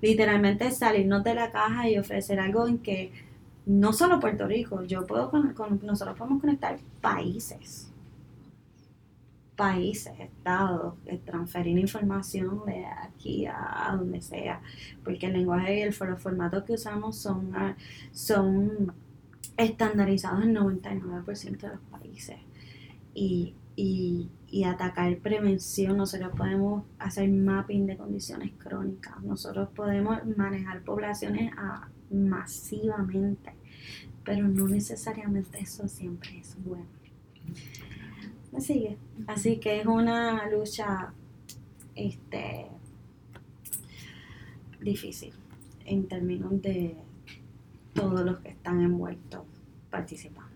literalmente 0.00 0.70
salirnos 0.70 1.24
de 1.24 1.34
la 1.34 1.50
caja 1.50 1.88
y 1.88 1.98
ofrecer 1.98 2.40
algo 2.40 2.66
en 2.66 2.78
que 2.78 3.12
no 3.66 3.92
solo 3.92 4.18
Puerto 4.18 4.46
Rico, 4.46 4.82
yo 4.84 5.06
puedo 5.06 5.30
con, 5.30 5.80
nosotros 5.82 6.16
podemos 6.16 6.40
conectar 6.40 6.78
países, 7.00 7.92
países, 9.56 10.18
estados, 10.18 10.94
eh, 11.06 11.20
transferir 11.24 11.78
información 11.78 12.64
de 12.64 12.86
aquí 12.86 13.44
a, 13.46 13.94
donde 13.96 14.22
sea, 14.22 14.62
porque 15.04 15.26
el 15.26 15.34
lenguaje 15.34 15.78
y 15.78 15.82
el, 15.82 15.94
los 15.98 16.22
formatos 16.22 16.64
que 16.64 16.74
usamos 16.74 17.16
son, 17.16 17.52
ah, 17.54 17.76
son 18.12 18.92
estandarizados 19.58 20.44
en 20.44 20.54
99% 20.54 21.58
de 21.58 21.68
los 21.68 21.80
países. 21.90 22.36
Y, 23.14 23.54
y, 23.80 24.28
y, 24.48 24.64
atacar 24.64 25.16
prevención, 25.18 25.98
nosotros 25.98 26.32
podemos 26.36 26.84
hacer 26.98 27.30
mapping 27.30 27.86
de 27.86 27.96
condiciones 27.96 28.50
crónicas, 28.58 29.22
nosotros 29.22 29.68
podemos 29.72 30.18
manejar 30.36 30.82
poblaciones 30.82 31.52
a, 31.56 31.88
masivamente, 32.10 33.52
pero 34.24 34.48
no 34.48 34.66
necesariamente 34.66 35.60
eso 35.60 35.86
siempre 35.86 36.40
es 36.40 36.56
bueno. 36.64 36.88
Me 38.50 38.60
sigue. 38.60 38.96
Así 39.28 39.58
que 39.58 39.80
es 39.80 39.86
una 39.86 40.50
lucha 40.50 41.12
este, 41.94 42.66
difícil 44.80 45.34
en 45.84 46.08
términos 46.08 46.60
de 46.60 46.96
todos 47.94 48.22
los 48.22 48.40
que 48.40 48.48
están 48.48 48.80
envueltos 48.80 49.42
participando. 49.88 50.47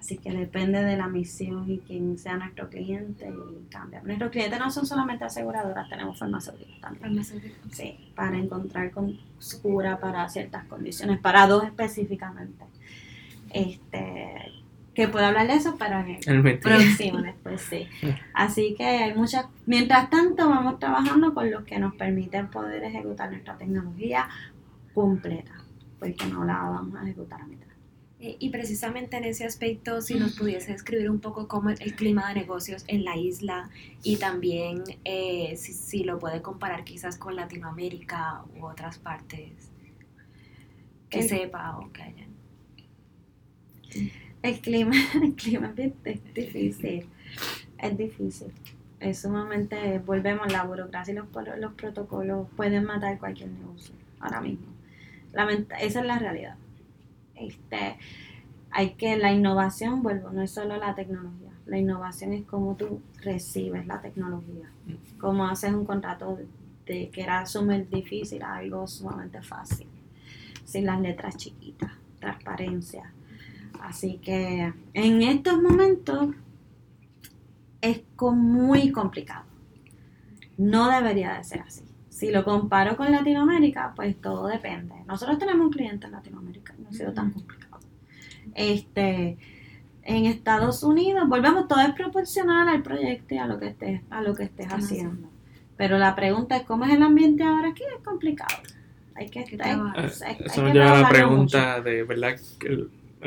Así 0.00 0.16
que 0.16 0.32
depende 0.32 0.82
de 0.82 0.96
la 0.96 1.08
misión 1.08 1.70
y 1.70 1.78
quién 1.78 2.16
sea 2.16 2.38
nuestro 2.38 2.70
cliente 2.70 3.28
y 3.28 3.68
cambia. 3.70 4.00
Nuestros 4.02 4.30
clientes 4.30 4.58
no 4.58 4.70
son 4.70 4.86
solamente 4.86 5.24
aseguradoras, 5.24 5.90
tenemos 5.90 6.18
farmacéuticos 6.18 6.80
también. 6.80 7.22
Sí, 7.70 8.10
para 8.14 8.38
encontrar 8.38 8.90
con 8.92 9.18
cura 9.60 10.00
para 10.00 10.26
ciertas 10.30 10.64
condiciones, 10.64 11.20
para 11.20 11.46
dos 11.46 11.64
específicamente. 11.64 12.64
Este, 13.52 14.50
que 14.94 15.06
puedo 15.08 15.26
hablar 15.26 15.46
de 15.46 15.54
eso 15.56 15.76
para 15.76 16.00
el, 16.00 16.58
próximo 16.60 17.18
después, 17.22 17.60
sí. 17.60 17.86
Así 18.32 18.74
que 18.78 18.86
hay 18.86 19.14
muchas, 19.14 19.48
mientras 19.66 20.08
tanto 20.08 20.48
vamos 20.48 20.78
trabajando 20.78 21.34
con 21.34 21.50
los 21.50 21.64
que 21.64 21.78
nos 21.78 21.94
permiten 21.94 22.48
poder 22.48 22.82
ejecutar 22.84 23.30
nuestra 23.30 23.58
tecnología 23.58 24.30
completa 24.94 25.52
porque 25.98 26.26
no 26.26 26.42
la 26.44 26.54
vamos 26.54 26.98
a 26.98 27.02
ejecutar 27.02 27.42
a 27.42 27.46
mitad. 27.46 27.69
Eh, 28.20 28.36
y 28.38 28.50
precisamente 28.50 29.16
en 29.16 29.24
ese 29.24 29.44
aspecto, 29.44 30.02
si 30.02 30.14
nos 30.14 30.36
pudiese 30.36 30.72
describir 30.72 31.10
un 31.10 31.20
poco 31.20 31.48
cómo 31.48 31.70
es 31.70 31.80
el 31.80 31.94
clima 31.94 32.28
de 32.28 32.40
negocios 32.40 32.84
en 32.86 33.04
la 33.04 33.16
isla 33.16 33.70
y 34.02 34.16
también 34.16 34.84
eh, 35.04 35.56
si, 35.56 36.04
lo 36.04 36.18
puede 36.18 36.42
comparar 36.42 36.84
quizás 36.84 37.16
con 37.16 37.34
Latinoamérica 37.34 38.44
u 38.58 38.66
otras 38.66 38.98
partes 38.98 39.70
que 41.08 41.22
sepa 41.22 41.78
o 41.78 41.90
que 41.92 42.02
hayan. 42.02 42.30
El 44.42 44.60
clima, 44.60 44.94
el 45.22 45.34
clima 45.34 45.74
es 45.76 46.34
difícil, 46.34 47.06
es 47.78 47.96
difícil. 47.96 48.52
Es 49.00 49.20
sumamente, 49.22 49.98
volvemos, 49.98 50.52
la 50.52 50.64
burocracia 50.64 51.12
y 51.12 51.16
los, 51.16 51.26
los 51.58 51.72
protocolos 51.72 52.48
pueden 52.54 52.84
matar 52.84 53.18
cualquier 53.18 53.48
negocio 53.48 53.94
ahora 54.20 54.42
mismo 54.42 54.70
esa 55.80 56.00
es 56.00 56.06
la 56.06 56.18
realidad. 56.18 56.56
Este, 57.40 57.96
hay 58.70 58.90
que, 58.90 59.16
la 59.16 59.32
innovación, 59.32 60.02
vuelvo, 60.02 60.30
no 60.30 60.42
es 60.42 60.50
solo 60.50 60.76
la 60.76 60.94
tecnología. 60.94 61.50
La 61.66 61.78
innovación 61.78 62.32
es 62.32 62.44
cómo 62.44 62.76
tú 62.76 63.00
recibes 63.22 63.86
la 63.86 64.00
tecnología. 64.00 64.70
Cómo 65.18 65.46
haces 65.46 65.72
un 65.72 65.84
contrato 65.84 66.38
de, 66.86 67.10
que 67.10 67.22
era 67.22 67.46
sumamente 67.46 67.96
difícil 67.96 68.42
a 68.42 68.56
algo 68.56 68.86
sumamente 68.86 69.42
fácil. 69.42 69.86
Sin 70.64 70.86
las 70.86 71.00
letras 71.00 71.36
chiquitas, 71.36 71.92
transparencia. 72.18 73.12
Así 73.80 74.18
que 74.18 74.72
en 74.94 75.22
estos 75.22 75.60
momentos 75.62 76.34
es 77.80 78.02
muy 78.18 78.92
complicado. 78.92 79.44
No 80.58 80.90
debería 80.90 81.34
de 81.34 81.44
ser 81.44 81.60
así. 81.62 81.89
Si 82.20 82.30
lo 82.30 82.44
comparo 82.44 82.98
con 82.98 83.10
Latinoamérica, 83.10 83.94
pues 83.96 84.14
todo 84.20 84.46
depende. 84.46 84.94
Nosotros 85.06 85.38
tenemos 85.38 85.64
un 85.64 85.72
cliente 85.72 86.04
en 86.04 86.12
Latinoamérica, 86.12 86.74
no 86.78 86.90
ha 86.90 86.92
sido 86.92 87.14
tan 87.14 87.30
complicado. 87.30 87.80
Este, 88.54 89.38
en 90.02 90.26
Estados 90.26 90.82
Unidos, 90.82 91.26
volvemos, 91.26 91.66
todo 91.66 91.80
es 91.80 91.94
proporcional 91.94 92.68
al 92.68 92.82
proyecto 92.82 93.34
y 93.34 93.38
a 93.38 93.46
lo 93.46 93.58
que 93.58 93.68
estés, 93.68 94.02
a 94.10 94.20
lo 94.20 94.34
que 94.34 94.42
estés 94.42 94.66
haciendo. 94.66 95.30
Pero 95.78 95.96
la 95.96 96.14
pregunta 96.14 96.58
es 96.58 96.64
cómo 96.64 96.84
es 96.84 96.92
el 96.92 97.02
ambiente 97.02 97.42
ahora 97.42 97.68
aquí, 97.68 97.84
es 97.84 98.04
complicado. 98.04 98.54
Hay 99.14 99.30
que 99.30 99.40
estar. 99.40 99.78
Eso 100.44 100.62
nos 100.62 100.74
lleva 100.74 100.98
a 100.98 101.00
la 101.00 101.08
pregunta 101.08 101.80
de, 101.80 102.02
¿verdad? 102.02 102.36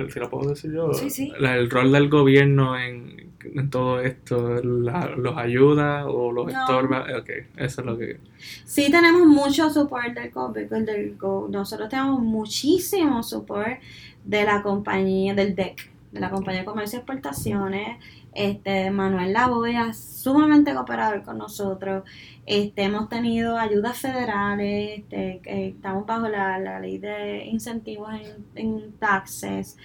Si 0.09 0.19
lo 0.19 0.29
puedo 0.29 0.49
decir 0.49 0.71
yo, 0.73 0.91
el 0.91 1.69
rol 1.69 1.91
del 1.91 2.09
gobierno 2.09 2.77
en, 2.77 3.31
todo 3.69 3.99
esto, 3.99 4.61
¿los 4.63 5.37
ayuda 5.37 6.07
o 6.07 6.31
los 6.31 6.47
estorba? 6.47 7.05
Ok, 7.19 7.29
eso 7.57 7.81
es 7.81 7.85
lo 7.85 7.97
que... 7.97 8.17
Sí 8.65 8.89
tenemos 8.89 9.27
mucho 9.27 9.69
support 9.69 10.13
del 10.13 10.31
gobierno, 10.31 11.47
nosotros 11.49 11.89
tenemos 11.89 12.21
muchísimo 12.21 13.21
support 13.21 13.79
de 14.23 14.43
la 14.45 14.61
compañía, 14.61 15.33
del 15.33 15.55
DEC, 15.55 15.89
de 16.11 16.19
la 16.19 16.29
compañía 16.29 16.61
de 16.61 16.65
comercio 16.65 16.97
y 16.97 16.99
exportaciones, 16.99 17.97
este, 18.35 18.91
Manuel 18.91 19.33
Lavoya, 19.33 19.93
sumamente 19.93 20.73
cooperador 20.73 21.23
con 21.23 21.37
nosotros. 21.37 22.03
Este, 22.45 22.83
hemos 22.83 23.09
tenido 23.09 23.57
ayudas 23.57 23.97
federales, 23.99 24.99
este, 24.99 25.67
estamos 25.67 26.05
bajo 26.05 26.27
la, 26.27 26.79
ley 26.79 26.97
de 26.97 27.45
incentivos 27.45 28.09
en, 28.55 28.93
taxes. 28.99 29.77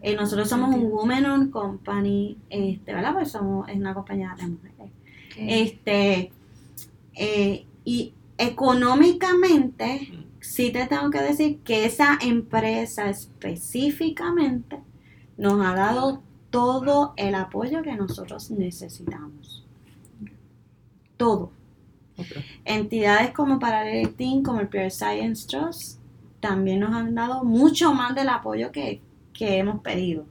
Eh, 0.00 0.14
nosotros 0.14 0.48
somos 0.48 0.74
un 0.74 0.90
women 0.92 1.26
owned 1.26 1.50
company, 1.50 2.38
este, 2.50 2.94
¿verdad? 2.94 3.14
Pues 3.14 3.32
somos, 3.32 3.68
es 3.68 3.76
una 3.76 3.94
compañía 3.94 4.34
de 4.38 4.46
mujeres. 4.46 4.92
Este, 5.36 6.32
eh, 7.14 7.66
y 7.84 8.14
económicamente, 8.38 10.12
sí 10.40 10.70
te 10.70 10.86
tengo 10.86 11.10
que 11.10 11.20
decir 11.20 11.58
que 11.60 11.84
esa 11.84 12.18
empresa 12.20 13.10
específicamente 13.10 14.78
nos 15.36 15.64
ha 15.64 15.74
dado 15.74 16.22
todo 16.50 17.14
el 17.16 17.34
apoyo 17.34 17.82
que 17.82 17.94
nosotros 17.94 18.50
necesitamos. 18.50 19.64
Todo. 21.16 21.50
Entidades 22.64 23.32
como 23.32 23.58
Parallel 23.58 24.14
Team, 24.14 24.42
como 24.42 24.60
el 24.60 24.68
Pure 24.68 24.90
Science 24.90 25.46
Trust, 25.46 26.00
también 26.40 26.80
nos 26.80 26.92
han 26.92 27.14
dado 27.14 27.44
mucho 27.44 27.92
más 27.94 28.14
del 28.14 28.28
apoyo 28.28 28.72
que, 28.72 29.00
hemos 29.40 29.80
pedido. 29.82 30.26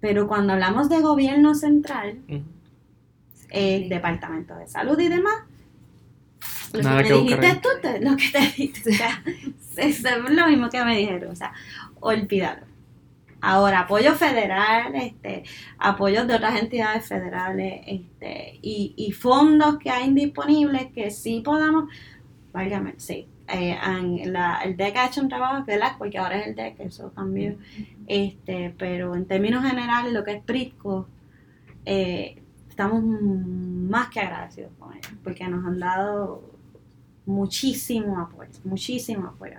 Pero 0.00 0.26
cuando 0.26 0.54
hablamos 0.54 0.88
de 0.88 1.00
gobierno 1.00 1.54
central, 1.54 2.18
el 3.50 3.88
Departamento 3.90 4.54
de 4.54 4.66
Salud 4.66 4.98
y 4.98 5.08
demás, 5.08 5.34
lo 6.72 6.80
que 6.80 6.88
me 6.88 7.02
dijiste 7.02 7.60
tú, 7.62 7.68
lo 8.00 8.16
que 8.16 8.30
te 8.32 8.40
dijiste, 8.56 8.98
es 9.76 10.02
lo 10.02 10.48
mismo 10.48 10.70
que 10.70 10.82
me 10.82 10.96
dijeron, 10.96 11.32
o 11.32 11.36
sea, 11.36 11.52
olvídalo. 12.00 12.71
Ahora, 13.44 13.80
apoyo 13.80 14.14
federal, 14.14 14.94
este, 14.94 15.42
apoyos 15.76 16.28
de 16.28 16.36
otras 16.36 16.62
entidades 16.62 17.08
federales 17.08 17.82
este, 17.88 18.60
y, 18.62 19.10
fondos 19.10 19.78
que 19.78 19.90
hay 19.90 20.12
disponibles 20.14 20.92
que 20.92 21.10
sí 21.10 21.42
podamos, 21.44 21.90
válgame, 22.52 22.94
sí, 22.98 23.26
eh, 23.48 23.76
el 23.82 24.76
DEC 24.76 24.96
ha 24.96 25.06
hecho 25.06 25.22
un 25.22 25.28
trabajo, 25.28 25.64
¿verdad? 25.66 25.96
Porque 25.98 26.18
ahora 26.18 26.38
es 26.38 26.46
el 26.46 26.54
DEC, 26.54 26.80
eso 26.80 27.12
cambió, 27.12 27.56
este, 28.06 28.72
pero 28.78 29.16
en 29.16 29.26
términos 29.26 29.64
generales 29.64 30.12
lo 30.12 30.22
que 30.22 30.34
es 30.34 30.42
PRISCO, 30.44 31.08
eh, 31.84 32.40
estamos 32.68 33.02
más 33.02 34.08
que 34.10 34.20
agradecidos 34.20 34.70
con 34.78 34.92
ellos, 34.92 35.14
porque 35.24 35.48
nos 35.48 35.66
han 35.66 35.80
dado 35.80 36.44
muchísimo 37.26 38.20
apoyo, 38.20 38.52
muchísimo 38.62 39.26
apoyo 39.26 39.56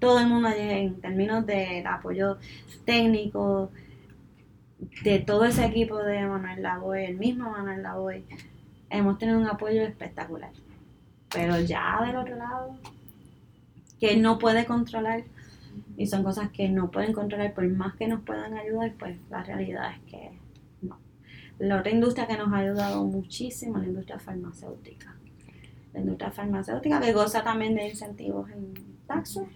todo 0.00 0.18
el 0.18 0.26
mundo 0.26 0.48
en 0.48 1.00
términos 1.00 1.46
de 1.46 1.84
apoyo 1.86 2.38
técnico, 2.84 3.70
de 5.04 5.20
todo 5.20 5.44
ese 5.44 5.64
equipo 5.66 5.98
de 5.98 6.26
Manuel 6.26 6.62
Lavoy, 6.62 7.04
el 7.04 7.18
mismo 7.18 7.50
Manuel 7.50 7.82
Lavoy, 7.82 8.24
hemos 8.88 9.18
tenido 9.18 9.38
un 9.38 9.46
apoyo 9.46 9.82
espectacular. 9.82 10.50
pero 11.32 11.60
ya 11.60 12.02
del 12.04 12.16
otro 12.16 12.34
lado, 12.34 12.76
que 14.00 14.16
no 14.16 14.38
puede 14.38 14.66
controlar, 14.66 15.22
y 15.96 16.06
son 16.06 16.24
cosas 16.24 16.50
que 16.50 16.68
no 16.68 16.90
pueden 16.90 17.12
controlar, 17.12 17.54
por 17.54 17.68
más 17.68 17.94
que 17.94 18.08
nos 18.08 18.22
puedan 18.22 18.54
ayudar, 18.54 18.94
pues 18.98 19.16
la 19.30 19.44
realidad 19.44 19.92
es 19.92 20.00
que 20.10 20.30
no. 20.82 20.98
La 21.58 21.78
otra 21.78 21.92
industria 21.92 22.26
que 22.26 22.36
nos 22.36 22.52
ha 22.52 22.56
ayudado 22.56 23.04
muchísimo 23.04 23.76
es 23.76 23.82
la 23.82 23.88
industria 23.90 24.18
farmacéutica. 24.18 25.14
La 25.92 26.00
industria 26.00 26.30
farmacéutica 26.32 27.00
que 27.00 27.12
goza 27.12 27.44
también 27.44 27.74
de 27.74 27.88
incentivos 27.88 28.50
en 28.50 28.74
taxes, 29.06 29.46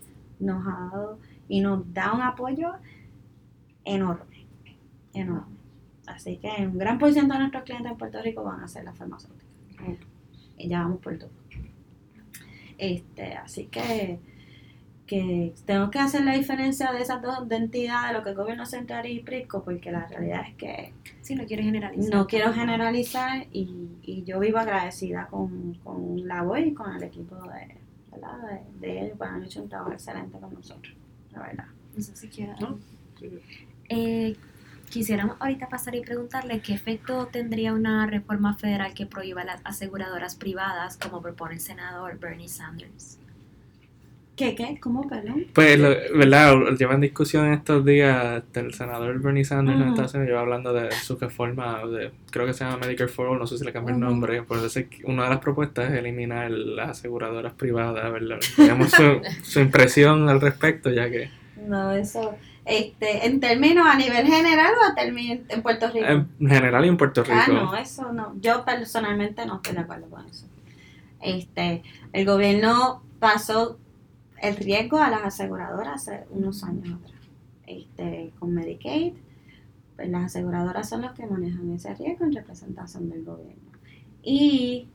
nos 0.45 0.67
ha 0.67 0.91
dado 0.91 1.19
y 1.49 1.61
nos 1.61 1.93
da 1.93 2.13
un 2.13 2.23
apoyo 2.23 2.73
enorme, 3.85 4.47
enorme. 5.13 5.55
Así 6.07 6.37
que 6.37 6.49
un 6.67 6.79
gran 6.79 6.99
por 6.99 7.13
ciento 7.13 7.35
de 7.35 7.41
nuestros 7.41 7.65
clientes 7.65 7.91
en 7.91 7.99
Puerto 7.99 8.21
Rico 8.23 8.45
van 8.45 8.61
a 8.61 8.69
ser 8.69 8.85
las 8.85 8.97
farmacéuticas. 8.97 9.47
Y 10.57 10.69
ya 10.69 10.81
vamos 10.81 11.01
por 11.01 11.19
todo. 11.19 11.31
Este, 12.77 13.35
así 13.35 13.67
que, 13.67 14.19
que 15.07 15.55
tengo 15.65 15.91
que 15.91 15.99
hacer 15.99 16.25
la 16.25 16.35
diferencia 16.35 16.93
de 16.93 17.03
esas 17.03 17.23
dos 17.23 17.51
entidades, 17.51 18.17
lo 18.17 18.23
que 18.23 18.31
es 18.31 18.37
gobierno 18.37 18.67
central 18.67 19.07
y 19.07 19.21
PRISCO, 19.21 19.63
porque 19.63 19.91
la 19.91 20.07
realidad 20.07 20.43
es 20.49 20.55
que... 20.57 20.93
Sí, 21.23 21.35
no 21.35 21.47
quiero 21.47 21.63
generalizar. 21.63 22.15
No 22.15 22.27
quiero 22.27 22.53
generalizar 22.53 23.47
y, 23.53 23.89
y 24.03 24.25
yo 24.25 24.41
vivo 24.41 24.59
agradecida 24.59 25.27
con, 25.29 25.75
con 25.83 26.27
la 26.27 26.43
voz 26.43 26.59
y 26.61 26.75
con 26.75 26.95
el 26.95 27.03
equipo 27.03 27.37
de, 27.37 27.84
de, 28.81 29.01
ellos, 29.01 29.17
pues 29.19 29.31
han 29.31 29.45
hecho 29.45 29.63
un 29.63 29.69
trabajo 29.69 29.93
excelente 29.93 30.39
con 30.39 30.55
nosotros, 30.55 30.95
la 31.33 31.41
verdad. 31.41 31.67
Eso 31.97 32.13
sí 32.15 32.29
quiero. 32.29 32.79
Eh, 33.89 34.37
quisiéramos 34.91 35.37
ahorita 35.41 35.69
pasar 35.69 35.95
y 35.95 36.01
preguntarle 36.01 36.61
qué 36.61 36.75
efecto 36.75 37.27
tendría 37.27 37.73
una 37.73 38.07
reforma 38.07 38.55
federal 38.55 38.95
que 38.95 39.07
prohíba 39.07 39.45
las 39.45 39.61
aseguradoras 39.65 40.37
privadas, 40.37 40.97
como 40.97 41.23
propone 41.23 41.55
el 41.55 41.61
senador 41.61 42.19
Bernie 42.19 42.49
Sanders. 42.49 43.19
¿Qué, 44.37 44.55
qué? 44.55 44.79
¿Cómo, 44.81 45.09
perdón? 45.09 45.47
Pues, 45.53 45.81
¿verdad? 45.81 46.57
Llevan 46.77 47.01
discusión 47.01 47.53
estos 47.53 47.85
días, 47.85 48.43
el 48.55 48.75
senador 48.75 49.21
Bernie 49.21 49.45
Sanders 49.45 49.79
uh 49.79 49.95
-huh. 49.95 50.27
lleva 50.27 50.41
hablando 50.41 50.73
de 50.73 50.91
su 50.93 51.17
reforma, 51.17 51.87
de, 51.87 52.11
creo 52.31 52.45
que 52.45 52.53
se 52.53 52.65
llama 52.65 52.79
Medicare 52.79 53.09
for 53.09 53.29
All, 53.29 53.39
no 53.39 53.47
sé 53.47 53.59
si 53.59 53.65
le 53.65 53.73
cambió 53.73 53.95
el 53.95 54.01
nombre, 54.01 54.43
por 54.43 54.59
eso 54.59 54.81
una 55.05 55.25
de 55.25 55.31
las 55.31 55.39
propuestas 55.39 55.93
es 55.93 55.99
eliminar 55.99 56.51
las 56.51 56.91
aseguradoras 56.91 57.53
privadas, 57.53 58.13
¿verdad? 58.13 58.39
Digamos 58.57 58.91
su, 58.91 59.21
su 59.43 59.61
impresión 59.61 60.29
al 60.29 60.41
respecto, 60.41 60.91
ya 60.91 61.09
que... 61.09 61.31
No, 61.67 61.93
eso 61.93 62.37
este, 62.65 63.27
en 63.27 63.41
términos 63.41 63.87
a 63.87 63.95
nivel 63.95 64.27
general 64.27 64.73
o 64.75 64.99
en 64.99 65.63
Puerto 65.63 65.91
Rico? 65.91 66.07
En 66.07 66.29
general 66.49 66.85
y 66.85 66.89
en 66.89 66.97
Puerto 66.97 67.23
Rico. 67.23 67.37
Ah, 67.37 67.47
no, 67.49 67.77
eso 67.77 68.13
no. 68.13 68.35
Yo 68.41 68.65
personalmente 68.65 69.45
no 69.45 69.57
estoy 69.57 69.75
de 69.75 69.81
acuerdo 69.81 70.09
con 70.09 70.27
eso. 70.27 70.47
Este, 71.21 71.83
el 72.13 72.25
gobierno 72.25 73.03
pasó 73.19 73.79
el 74.45 74.57
riesgo 74.57 74.99
a 74.99 75.11
las 75.11 75.23
aseguradoras 75.23 76.09
hace 76.09 76.25
unos 76.31 76.63
años 76.65 77.01
atrás. 77.01 77.21
Este, 77.67 78.33
con 78.39 78.53
Medicaid, 78.53 79.15
pues 79.97 80.09
las 80.11 80.25
aseguradoras 80.25 80.89
son 80.89 81.03
los 81.03 81.13
que 81.13 81.27
manejan 81.27 81.73
ese 81.73 81.95
riesgo 81.95 82.27
en 82.27 82.35
representación 82.35 83.09
del 83.09 83.25
gobierno. 83.25 83.73
Y 84.23 84.89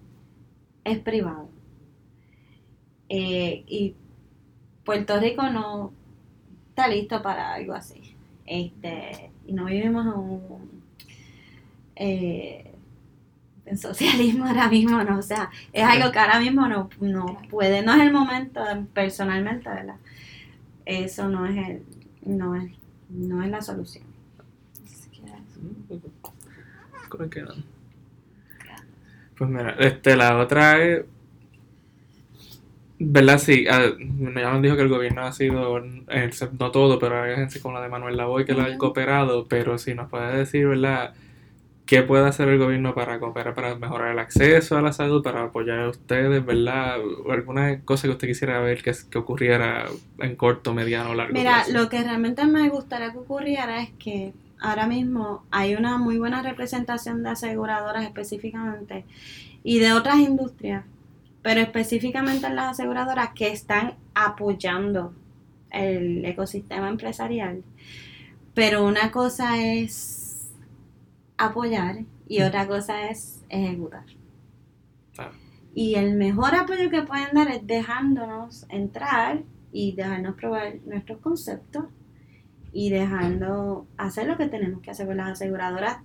es 0.83 0.99
privado. 0.99 1.49
Eh, 3.09 3.63
y 3.67 3.95
Puerto 4.83 5.19
Rico 5.19 5.49
no 5.49 5.93
está 6.69 6.87
listo 6.87 7.21
para 7.21 7.53
algo 7.55 7.73
así. 7.73 8.15
Este, 8.45 9.31
y 9.47 9.53
no 9.53 9.65
vivimos 9.65 10.05
en 10.05 10.13
un 10.13 10.83
eh, 11.95 12.68
en 13.69 13.77
socialismo 13.77 14.45
ahora 14.45 14.67
mismo, 14.67 15.03
no, 15.03 15.19
o 15.19 15.21
sea, 15.21 15.49
es 15.71 15.83
algo 15.83 16.11
que 16.11 16.19
ahora 16.19 16.39
mismo 16.39 16.67
no, 16.67 16.89
no 16.99 17.41
puede, 17.49 17.81
no 17.81 17.93
es 17.93 18.01
el 18.01 18.11
momento 18.11 18.61
personalmente, 18.93 19.69
¿verdad? 19.69 19.95
Eso 20.85 21.29
no 21.29 21.45
es 21.45 21.55
el, 21.55 21.83
no 22.25 22.55
es, 22.55 22.71
no 23.09 23.43
es 23.43 23.49
la 23.49 23.61
solución. 23.61 24.05
Pues 29.37 29.49
mira, 29.49 29.75
este, 29.79 30.15
la 30.15 30.37
otra 30.37 30.83
es 30.83 31.05
¿Verdad? 33.01 33.37
Sí, 33.37 33.65
ah, 33.69 33.93
ya 33.97 34.51
nos 34.51 34.61
dijo 34.61 34.75
que 34.75 34.81
el 34.81 34.89
gobierno 34.89 35.21
ha 35.21 35.31
sido, 35.31 35.77
eh, 36.09 36.29
no 36.59 36.69
todo, 36.71 36.99
pero 36.99 37.21
hay 37.23 37.31
agencias 37.31 37.63
como 37.63 37.75
la 37.75 37.81
de 37.81 37.87
Manuel 37.87 38.17
Lavoy 38.17 38.43
que 38.43 38.53
lo 38.53 38.61
ha 38.61 38.77
cooperado, 38.77 39.47
pero 39.47 39.77
si 39.77 39.93
nos 39.93 40.09
puede 40.09 40.35
decir, 40.39 40.67
¿verdad? 40.67 41.13
¿Qué 41.89 42.03
puede 42.03 42.27
hacer 42.27 42.47
el 42.49 42.59
gobierno 42.59 42.93
para 42.93 43.19
cooperar, 43.19 43.55
para 43.55 43.73
mejorar 43.73 44.11
el 44.11 44.19
acceso 44.19 44.77
a 44.77 44.81
la 44.83 44.93
salud, 44.93 45.23
para 45.23 45.45
apoyar 45.45 45.79
a 45.79 45.89
ustedes, 45.89 46.45
¿verdad? 46.45 46.97
alguna 47.31 47.81
cosa 47.81 48.03
que 48.03 48.11
usted 48.11 48.27
quisiera 48.27 48.59
ver 48.59 48.83
que, 48.83 48.93
que 49.09 49.17
ocurriera 49.17 49.87
en 50.19 50.35
corto, 50.35 50.75
mediano 50.75 51.09
o 51.09 51.15
largo 51.15 51.33
Mira, 51.33 51.67
lo 51.69 51.89
que 51.89 52.03
realmente 52.03 52.45
me 52.45 52.69
gustaría 52.69 53.11
que 53.11 53.17
ocurriera 53.17 53.81
es 53.81 53.89
que 53.97 54.33
ahora 54.59 54.85
mismo 54.85 55.45
hay 55.49 55.73
una 55.73 55.97
muy 55.97 56.19
buena 56.19 56.43
representación 56.43 57.23
de 57.23 57.29
aseguradoras 57.29 58.03
específicamente 58.03 59.05
y 59.63 59.79
de 59.79 59.93
otras 59.93 60.17
industrias 60.17 60.83
pero 61.41 61.61
específicamente 61.61 62.45
en 62.45 62.55
las 62.55 62.73
aseguradoras 62.73 63.29
que 63.33 63.47
están 63.47 63.95
apoyando 64.13 65.13
el 65.71 66.23
ecosistema 66.25 66.89
empresarial. 66.89 67.63
Pero 68.53 68.85
una 68.85 69.09
cosa 69.09 69.63
es 69.63 70.18
apoyar 71.39 72.05
y 72.27 72.41
otra 72.41 72.67
cosa 72.67 73.09
es 73.09 73.43
ejecutar. 73.49 74.05
Y 75.73 75.95
el 75.95 76.15
mejor 76.15 76.55
apoyo 76.55 76.89
que 76.89 77.03
pueden 77.03 77.33
dar 77.33 77.49
es 77.49 77.65
dejándonos 77.65 78.65
entrar 78.69 79.43
y 79.71 79.95
dejarnos 79.95 80.35
probar 80.35 80.75
nuestros 80.85 81.19
conceptos 81.19 81.85
y 82.71 82.89
dejando 82.89 83.87
hacer 83.97 84.27
lo 84.27 84.37
que 84.37 84.47
tenemos 84.47 84.81
que 84.81 84.91
hacer 84.91 85.07
con 85.07 85.17
las 85.17 85.31
aseguradoras. 85.31 85.97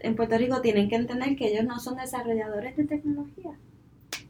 En 0.00 0.16
Puerto 0.16 0.36
Rico 0.36 0.60
tienen 0.60 0.88
que 0.88 0.96
entender 0.96 1.36
que 1.36 1.48
ellos 1.48 1.64
no 1.64 1.78
son 1.78 1.96
desarrolladores 1.96 2.76
de 2.76 2.84
tecnología 2.84 3.52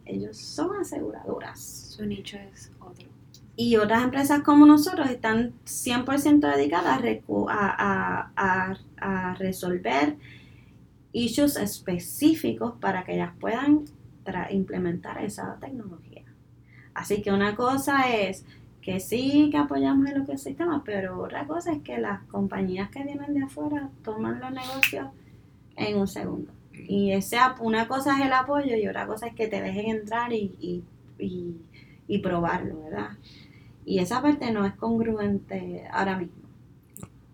ellos 0.06 0.36
son 0.36 0.76
aseguradoras. 0.76 1.60
Su 1.60 2.04
nicho 2.04 2.36
es 2.36 2.70
otro. 2.80 3.13
Y 3.56 3.76
otras 3.76 4.02
empresas 4.02 4.42
como 4.42 4.66
nosotros 4.66 5.08
están 5.10 5.52
100% 5.64 6.40
dedicadas 6.54 7.00
a, 7.48 8.76
resolver 9.38 10.16
issues 11.12 11.56
específicos 11.56 12.74
para 12.80 13.04
que 13.04 13.14
ellas 13.14 13.32
puedan 13.38 13.84
implementar 14.50 15.22
esa 15.22 15.56
tecnología. 15.60 16.22
Así 16.94 17.22
que 17.22 17.32
una 17.32 17.54
cosa 17.54 18.10
es 18.10 18.44
que 18.80 19.00
sí 19.00 19.48
que 19.50 19.56
apoyamos 19.56 20.10
el 20.10 20.22
ecosistema, 20.22 20.82
pero 20.84 21.20
otra 21.20 21.46
cosa 21.46 21.72
es 21.72 21.82
que 21.82 21.98
las 21.98 22.22
compañías 22.24 22.90
que 22.90 23.02
vienen 23.02 23.34
de 23.34 23.42
afuera 23.42 23.88
toman 24.02 24.40
los 24.40 24.50
negocios 24.50 25.06
en 25.76 25.98
un 25.98 26.06
segundo. 26.06 26.52
Y 26.72 27.12
ese, 27.12 27.38
una 27.60 27.88
cosa 27.88 28.18
es 28.18 28.26
el 28.26 28.32
apoyo 28.32 28.76
y 28.76 28.86
otra 28.86 29.06
cosa 29.06 29.26
es 29.28 29.34
que 29.34 29.46
te 29.46 29.62
dejen 29.62 29.86
entrar 29.86 30.32
y, 30.32 30.82
y, 31.18 32.18
probarlo, 32.18 32.82
¿verdad? 32.82 33.10
Y 33.84 33.98
esa 33.98 34.22
parte 34.22 34.50
no 34.50 34.64
es 34.64 34.74
congruente 34.74 35.86
ahora 35.92 36.16
mismo. 36.18 36.44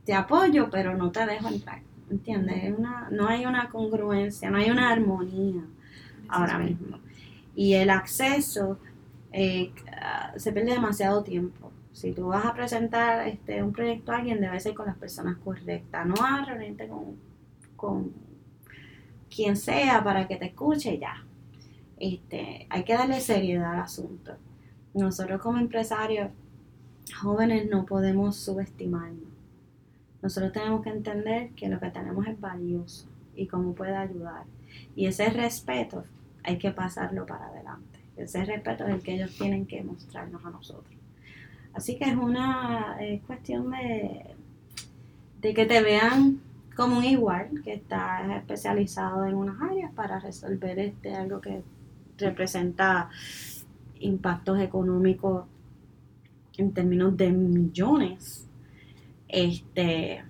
Te 0.04 0.14
apoyo, 0.14 0.68
pero 0.70 0.96
no 0.96 1.10
te 1.12 1.24
dejo 1.26 1.48
entrar, 1.48 1.82
¿entiendes? 2.10 2.74
Una, 2.76 3.08
no 3.10 3.28
hay 3.28 3.46
una 3.46 3.68
congruencia, 3.68 4.50
no 4.50 4.58
hay 4.58 4.70
una 4.70 4.90
armonía 4.90 5.62
ahora 6.28 6.58
mismo. 6.58 6.98
Y 7.54 7.74
el 7.74 7.90
acceso 7.90 8.78
eh, 9.32 9.72
se 10.36 10.52
pierde 10.52 10.72
demasiado 10.72 11.22
tiempo. 11.22 11.70
Si 11.92 12.12
tú 12.12 12.28
vas 12.28 12.46
a 12.46 12.54
presentar 12.54 13.26
este, 13.28 13.62
un 13.62 13.72
proyecto 13.72 14.12
a 14.12 14.16
alguien, 14.16 14.40
debe 14.40 14.58
ser 14.60 14.74
con 14.74 14.86
las 14.86 14.96
personas 14.96 15.36
correctas, 15.38 16.06
no 16.06 16.14
a 16.24 16.44
reunirte 16.44 16.88
con, 16.88 17.16
con 17.76 18.12
quien 19.34 19.56
sea 19.56 20.02
para 20.02 20.26
que 20.26 20.36
te 20.36 20.46
escuche 20.46 20.98
ya. 20.98 21.24
Este, 21.98 22.66
hay 22.70 22.84
que 22.84 22.94
darle 22.94 23.20
seriedad 23.20 23.74
al 23.74 23.80
asunto. 23.80 24.32
Nosotros 24.94 25.40
como 25.40 25.58
empresarios 25.58 26.30
jóvenes 27.14 27.68
no 27.70 27.86
podemos 27.86 28.36
subestimarnos. 28.36 29.28
Nosotros 30.22 30.52
tenemos 30.52 30.82
que 30.82 30.90
entender 30.90 31.50
que 31.50 31.68
lo 31.68 31.80
que 31.80 31.90
tenemos 31.90 32.26
es 32.26 32.38
valioso 32.40 33.06
y 33.34 33.46
cómo 33.46 33.74
puede 33.74 33.96
ayudar. 33.96 34.44
Y 34.94 35.06
ese 35.06 35.30
respeto 35.30 36.04
hay 36.44 36.58
que 36.58 36.70
pasarlo 36.70 37.26
para 37.26 37.46
adelante. 37.46 38.00
Ese 38.16 38.44
respeto 38.44 38.84
es 38.86 38.94
el 38.94 39.02
que 39.02 39.14
ellos 39.14 39.36
tienen 39.36 39.66
que 39.66 39.82
mostrarnos 39.82 40.44
a 40.44 40.50
nosotros. 40.50 40.94
Así 41.72 41.96
que 41.96 42.04
es 42.04 42.16
una 42.16 42.98
cuestión 43.26 43.70
de, 43.70 44.26
de 45.40 45.54
que 45.54 45.66
te 45.66 45.82
vean 45.82 46.40
como 46.76 46.98
un 46.98 47.04
igual 47.04 47.62
que 47.62 47.74
está 47.74 48.36
especializado 48.36 49.24
en 49.26 49.34
unas 49.34 49.60
áreas 49.60 49.92
para 49.92 50.18
resolver 50.18 50.78
este 50.78 51.14
algo 51.14 51.40
que 51.40 51.62
representa 52.18 53.08
impactos 54.00 54.58
económicos 54.60 55.44
en 56.60 56.72
términos 56.72 57.16
de 57.16 57.30
millones 57.30 58.48
este 59.28 60.24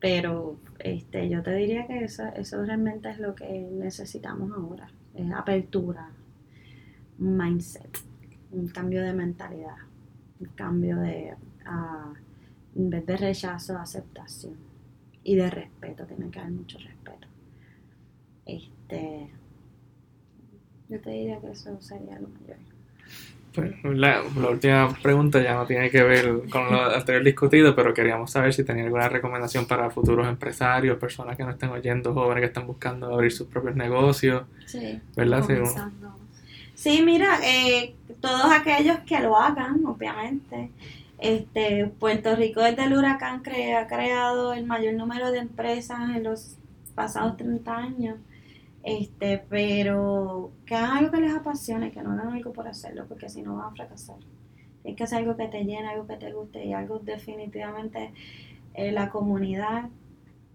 pero 0.00 0.58
este 0.78 1.28
yo 1.28 1.42
te 1.42 1.54
diría 1.54 1.86
que 1.86 2.04
eso, 2.04 2.24
eso 2.36 2.64
realmente 2.64 3.10
es 3.10 3.18
lo 3.18 3.34
que 3.34 3.68
necesitamos 3.72 4.52
ahora 4.52 4.88
es 5.14 5.32
apertura 5.32 6.10
mindset, 7.18 7.98
un 8.52 8.68
cambio 8.68 9.02
de 9.02 9.12
mentalidad, 9.12 9.76
un 10.40 10.46
cambio 10.54 10.96
de, 10.98 11.34
uh, 11.66 12.14
en 12.78 12.90
vez 12.90 13.04
de 13.06 13.16
rechazo, 13.16 13.76
aceptación 13.76 14.56
y 15.24 15.34
de 15.34 15.50
respeto, 15.50 16.06
tiene 16.06 16.30
que 16.30 16.38
haber 16.38 16.52
mucho 16.52 16.78
respeto. 16.78 17.26
Este, 18.46 19.30
yo 20.88 21.00
te 21.00 21.10
diría 21.10 21.40
que 21.40 21.50
eso 21.50 21.80
sería 21.80 22.18
lo 22.20 22.28
mayor. 22.28 22.56
Pues, 23.82 23.96
la, 23.96 24.22
última 24.48 24.94
pregunta 25.02 25.42
ya 25.42 25.54
no 25.54 25.66
tiene 25.66 25.90
que 25.90 26.02
ver 26.02 26.42
con 26.50 26.70
lo 26.70 26.84
anterior 26.94 27.24
discutido, 27.24 27.74
pero 27.74 27.92
queríamos 27.92 28.30
saber 28.30 28.52
si 28.52 28.64
tenía 28.64 28.84
alguna 28.84 29.08
recomendación 29.08 29.66
para 29.66 29.90
futuros 29.90 30.28
empresarios, 30.28 30.98
personas 30.98 31.36
que 31.36 31.44
no 31.44 31.50
estén 31.50 31.70
oyendo, 31.70 32.14
jóvenes 32.14 32.42
que 32.42 32.46
están 32.46 32.66
buscando 32.66 33.12
abrir 33.12 33.32
sus 33.32 33.48
propios 33.48 33.76
negocios. 33.76 34.44
Sí, 34.66 35.00
¿verdad? 35.16 35.44
Sí, 36.74 37.02
mira, 37.02 37.40
eh, 37.42 37.96
todos 38.20 38.52
aquellos 38.52 38.98
que 39.00 39.18
lo 39.20 39.36
hagan, 39.36 39.84
obviamente. 39.84 40.70
Este, 41.18 41.86
Puerto 41.98 42.36
Rico 42.36 42.62
desde 42.62 42.84
el 42.84 42.96
huracán 42.96 43.42
ha 43.76 43.86
creado 43.88 44.52
el 44.52 44.64
mayor 44.64 44.94
número 44.94 45.32
de 45.32 45.38
empresas 45.38 45.98
en 46.14 46.22
los 46.22 46.56
pasados 46.94 47.36
30 47.36 47.76
años. 47.76 48.16
Este, 48.82 49.38
pero 49.48 50.52
que 50.64 50.74
hagan 50.74 50.98
algo 50.98 51.10
que 51.10 51.20
les 51.20 51.34
apasione, 51.34 51.90
que 51.90 52.02
no 52.02 52.12
hagan 52.12 52.32
algo 52.32 52.52
por 52.52 52.68
hacerlo, 52.68 53.06
porque 53.08 53.28
si 53.28 53.42
no 53.42 53.56
van 53.56 53.66
a 53.66 53.70
fracasar. 53.74 54.16
Es 54.84 54.96
que 54.96 55.04
hacer 55.04 55.18
algo 55.18 55.36
que 55.36 55.48
te 55.48 55.64
llene, 55.64 55.88
algo 55.88 56.06
que 56.06 56.16
te 56.16 56.32
guste 56.32 56.64
y 56.64 56.72
algo 56.72 56.98
definitivamente 57.00 58.12
eh, 58.74 58.92
la 58.92 59.10
comunidad 59.10 59.88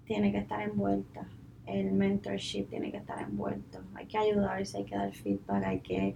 tiene 0.05 0.31
que 0.31 0.39
estar 0.39 0.61
envuelta, 0.61 1.27
el 1.65 1.91
mentorship 1.91 2.69
tiene 2.69 2.91
que 2.91 2.97
estar 2.97 3.21
envuelto, 3.21 3.79
hay 3.95 4.05
que 4.05 4.17
ayudarse, 4.17 4.77
hay 4.77 4.85
que 4.85 4.95
dar 4.95 5.13
feedback, 5.13 5.63
hay 5.63 5.79
que 5.79 6.15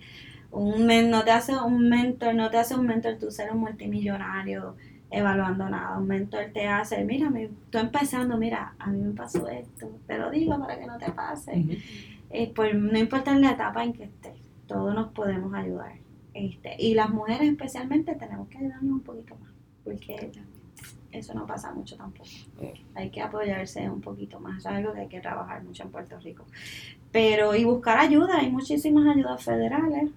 un 0.52 0.88
no 1.10 1.24
te 1.24 1.32
hace 1.32 1.54
un 1.56 1.90
mentor, 1.90 2.34
no 2.34 2.50
te 2.50 2.58
hace 2.58 2.76
un 2.76 2.88
mentor 2.88 3.18
tú 3.20 3.30
ser 3.30 3.52
un 3.52 3.60
multimillonario 3.60 4.76
evaluando 5.10 5.70
nada, 5.70 5.98
un 5.98 6.08
mentor 6.08 6.48
te 6.54 6.68
hace, 6.68 7.04
mira, 7.04 7.30
me, 7.30 7.46
estoy 7.46 7.82
empezando, 7.82 8.38
mira, 8.38 8.74
a 8.78 8.88
mí 8.88 9.00
me 9.00 9.14
pasó 9.14 9.48
esto, 9.48 9.90
te 10.06 10.18
lo 10.18 10.30
digo 10.30 10.60
para 10.60 10.78
que 10.78 10.86
no 10.86 10.98
te 10.98 11.12
pase. 11.12 11.66
Eh, 12.30 12.52
pues 12.54 12.76
no 12.76 12.98
importa 12.98 13.38
la 13.40 13.52
etapa 13.52 13.84
en 13.84 13.94
que 13.94 14.04
estés, 14.04 14.36
todos 14.68 14.94
nos 14.94 15.14
podemos 15.14 15.54
ayudar. 15.54 15.94
Este, 16.34 16.76
y 16.78 16.94
las 16.94 17.10
mujeres 17.10 17.50
especialmente 17.50 18.16
tenemos 18.16 18.48
que 18.50 18.58
ayudarnos 18.58 18.92
un 18.92 19.00
poquito 19.00 19.36
más, 19.36 19.52
porque 19.84 20.32
eso 21.12 21.34
no 21.34 21.46
pasa 21.46 21.74
mucho 21.74 21.96
tampoco. 21.96 22.30
Hay 22.96 23.10
que 23.10 23.22
apoyarse 23.22 23.90
un 23.90 24.02
poquito 24.02 24.40
más, 24.40 24.60
es 24.60 24.66
algo 24.66 24.94
que 24.94 25.00
hay 25.02 25.08
que 25.08 25.22
trabajar 25.22 25.64
mucho 25.64 25.84
en 25.84 25.90
Puerto 25.90 26.20
Rico. 26.20 26.46
Pero, 27.12 27.56
y 27.56 27.64
buscar 27.64 27.98
ayuda, 27.98 28.40
hay 28.40 28.52
muchísimas 28.52 29.16
ayudas 29.16 29.42
federales, 29.42 30.12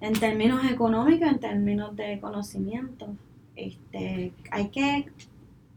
en 0.00 0.12
términos 0.14 0.64
económicos, 0.68 1.28
en 1.28 1.38
términos 1.38 1.94
de 1.94 2.18
conocimiento. 2.18 3.08
Este, 3.56 4.32
hay 4.50 4.68
que 4.68 5.06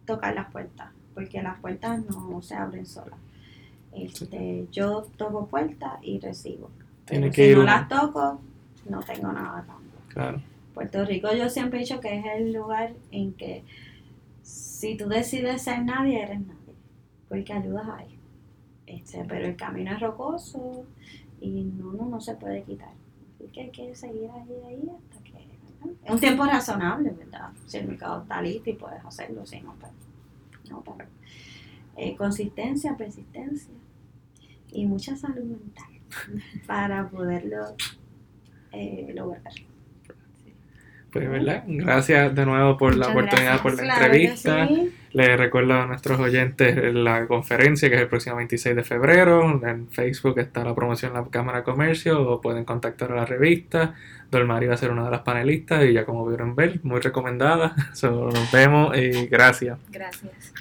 tocar 0.06 0.36
las 0.36 0.52
puertas, 0.52 0.90
porque 1.14 1.42
las 1.42 1.60
puertas 1.60 2.06
no 2.06 2.42
se 2.42 2.56
abren 2.56 2.86
solas. 2.86 3.20
Este, 3.94 4.68
yo 4.72 5.08
toco 5.18 5.48
puertas 5.48 5.94
y 6.02 6.20
recibo. 6.20 6.70
Si 7.10 7.54
no 7.54 7.64
las 7.64 7.88
toco, 7.88 8.40
no 8.90 9.00
tengo 9.02 9.32
nada 9.32 9.66
tampoco. 9.66 10.42
Puerto 10.74 11.06
Rico 11.06 11.34
yo 11.34 11.50
siempre 11.50 11.80
he 11.80 11.82
dicho 11.84 12.02
que 12.02 12.20
es 12.20 12.26
el 12.38 12.52
lugar 12.52 12.94
en 13.12 13.34
que 13.34 13.64
si 14.42 14.98
tú 14.98 15.08
decides 15.08 15.62
ser 15.62 15.84
nadie, 15.84 16.22
eres 16.22 16.42
nadie, 16.42 16.76
porque 17.30 17.54
ayudas 17.54 17.88
ahí. 17.88 18.20
Este, 18.86 19.24
pero 19.28 19.46
el 19.48 19.56
camino 19.56 19.94
es 19.94 20.00
rocoso 20.00 20.86
y 21.40 21.64
no, 21.64 21.94
no, 21.94 22.06
no 22.06 22.22
se 22.22 22.36
puede 22.36 22.64
quitar. 22.64 22.94
Así 23.36 23.48
que 23.48 23.62
hay 23.62 23.70
que 23.70 23.96
seguir 23.96 24.30
ahí, 24.32 24.52
ahí 24.68 24.90
hasta 24.90 25.15
Es 26.04 26.12
un 26.12 26.20
tiempo 26.20 26.46
razonable, 26.46 27.12
¿verdad? 27.12 27.50
Si 27.66 27.78
el 27.78 27.88
mercado 27.88 28.22
está 28.22 28.42
listo 28.42 28.70
y 28.70 28.74
puedes 28.74 29.04
hacerlo, 29.06 29.46
si 29.46 29.62
no, 29.62 29.76
pero... 29.80 29.94
No, 30.70 30.82
pero 30.82 31.10
eh, 31.98 32.16
consistencia, 32.16 32.98
persistencia 32.98 33.74
y 34.72 34.86
mucha 34.86 35.16
salud 35.16 35.44
mental 35.44 35.88
para 36.68 37.08
poderlo 37.10 37.76
eh, 38.72 39.12
lograr. 39.16 39.54
Pues, 41.16 41.30
¿verdad? 41.30 41.64
Gracias 41.66 42.36
de 42.36 42.46
nuevo 42.46 42.78
por 42.78 42.94
la 42.98 43.08
oportunidad, 43.08 43.62
por 43.62 43.82
la 43.82 43.94
entrevista. 43.94 44.68
Les 45.14 45.40
recuerdo 45.40 45.76
a 45.76 45.86
nuestros 45.86 46.20
oyentes 46.20 46.94
la 46.94 47.26
conferencia 47.26 47.88
que 47.88 47.96
es 47.96 48.02
el 48.02 48.10
próximo 48.10 48.36
26 48.36 48.76
de 48.76 48.84
febrero. 48.84 49.62
En 49.66 49.88
Facebook 49.88 50.38
está 50.40 50.66
la 50.66 50.76
promoción 50.76 51.16
en 51.16 51.24
la 51.24 51.30
Cámara 51.30 51.60
de 51.60 51.64
Comercio 51.64 52.22
o 52.22 52.42
pueden 52.42 52.66
contactar 52.66 53.14
a 53.14 53.16
la 53.16 53.26
revista. 53.26 53.96
Dolmari 54.30 54.68
va 54.68 54.74
a 54.74 54.78
ser 54.78 54.92
una 54.92 55.06
de 55.06 55.12
las 55.12 55.22
panelistas 55.22 55.86
y 55.86 55.94
ya 55.94 56.04
como 56.04 56.28
vieron 56.28 56.54
ver, 56.54 56.82
muy 56.84 57.00
recomendada. 57.00 57.74
nos 58.04 58.52
vemos 58.52 58.98
y 58.98 59.28
gracias. 59.28 59.80
Gracias. 59.90 60.54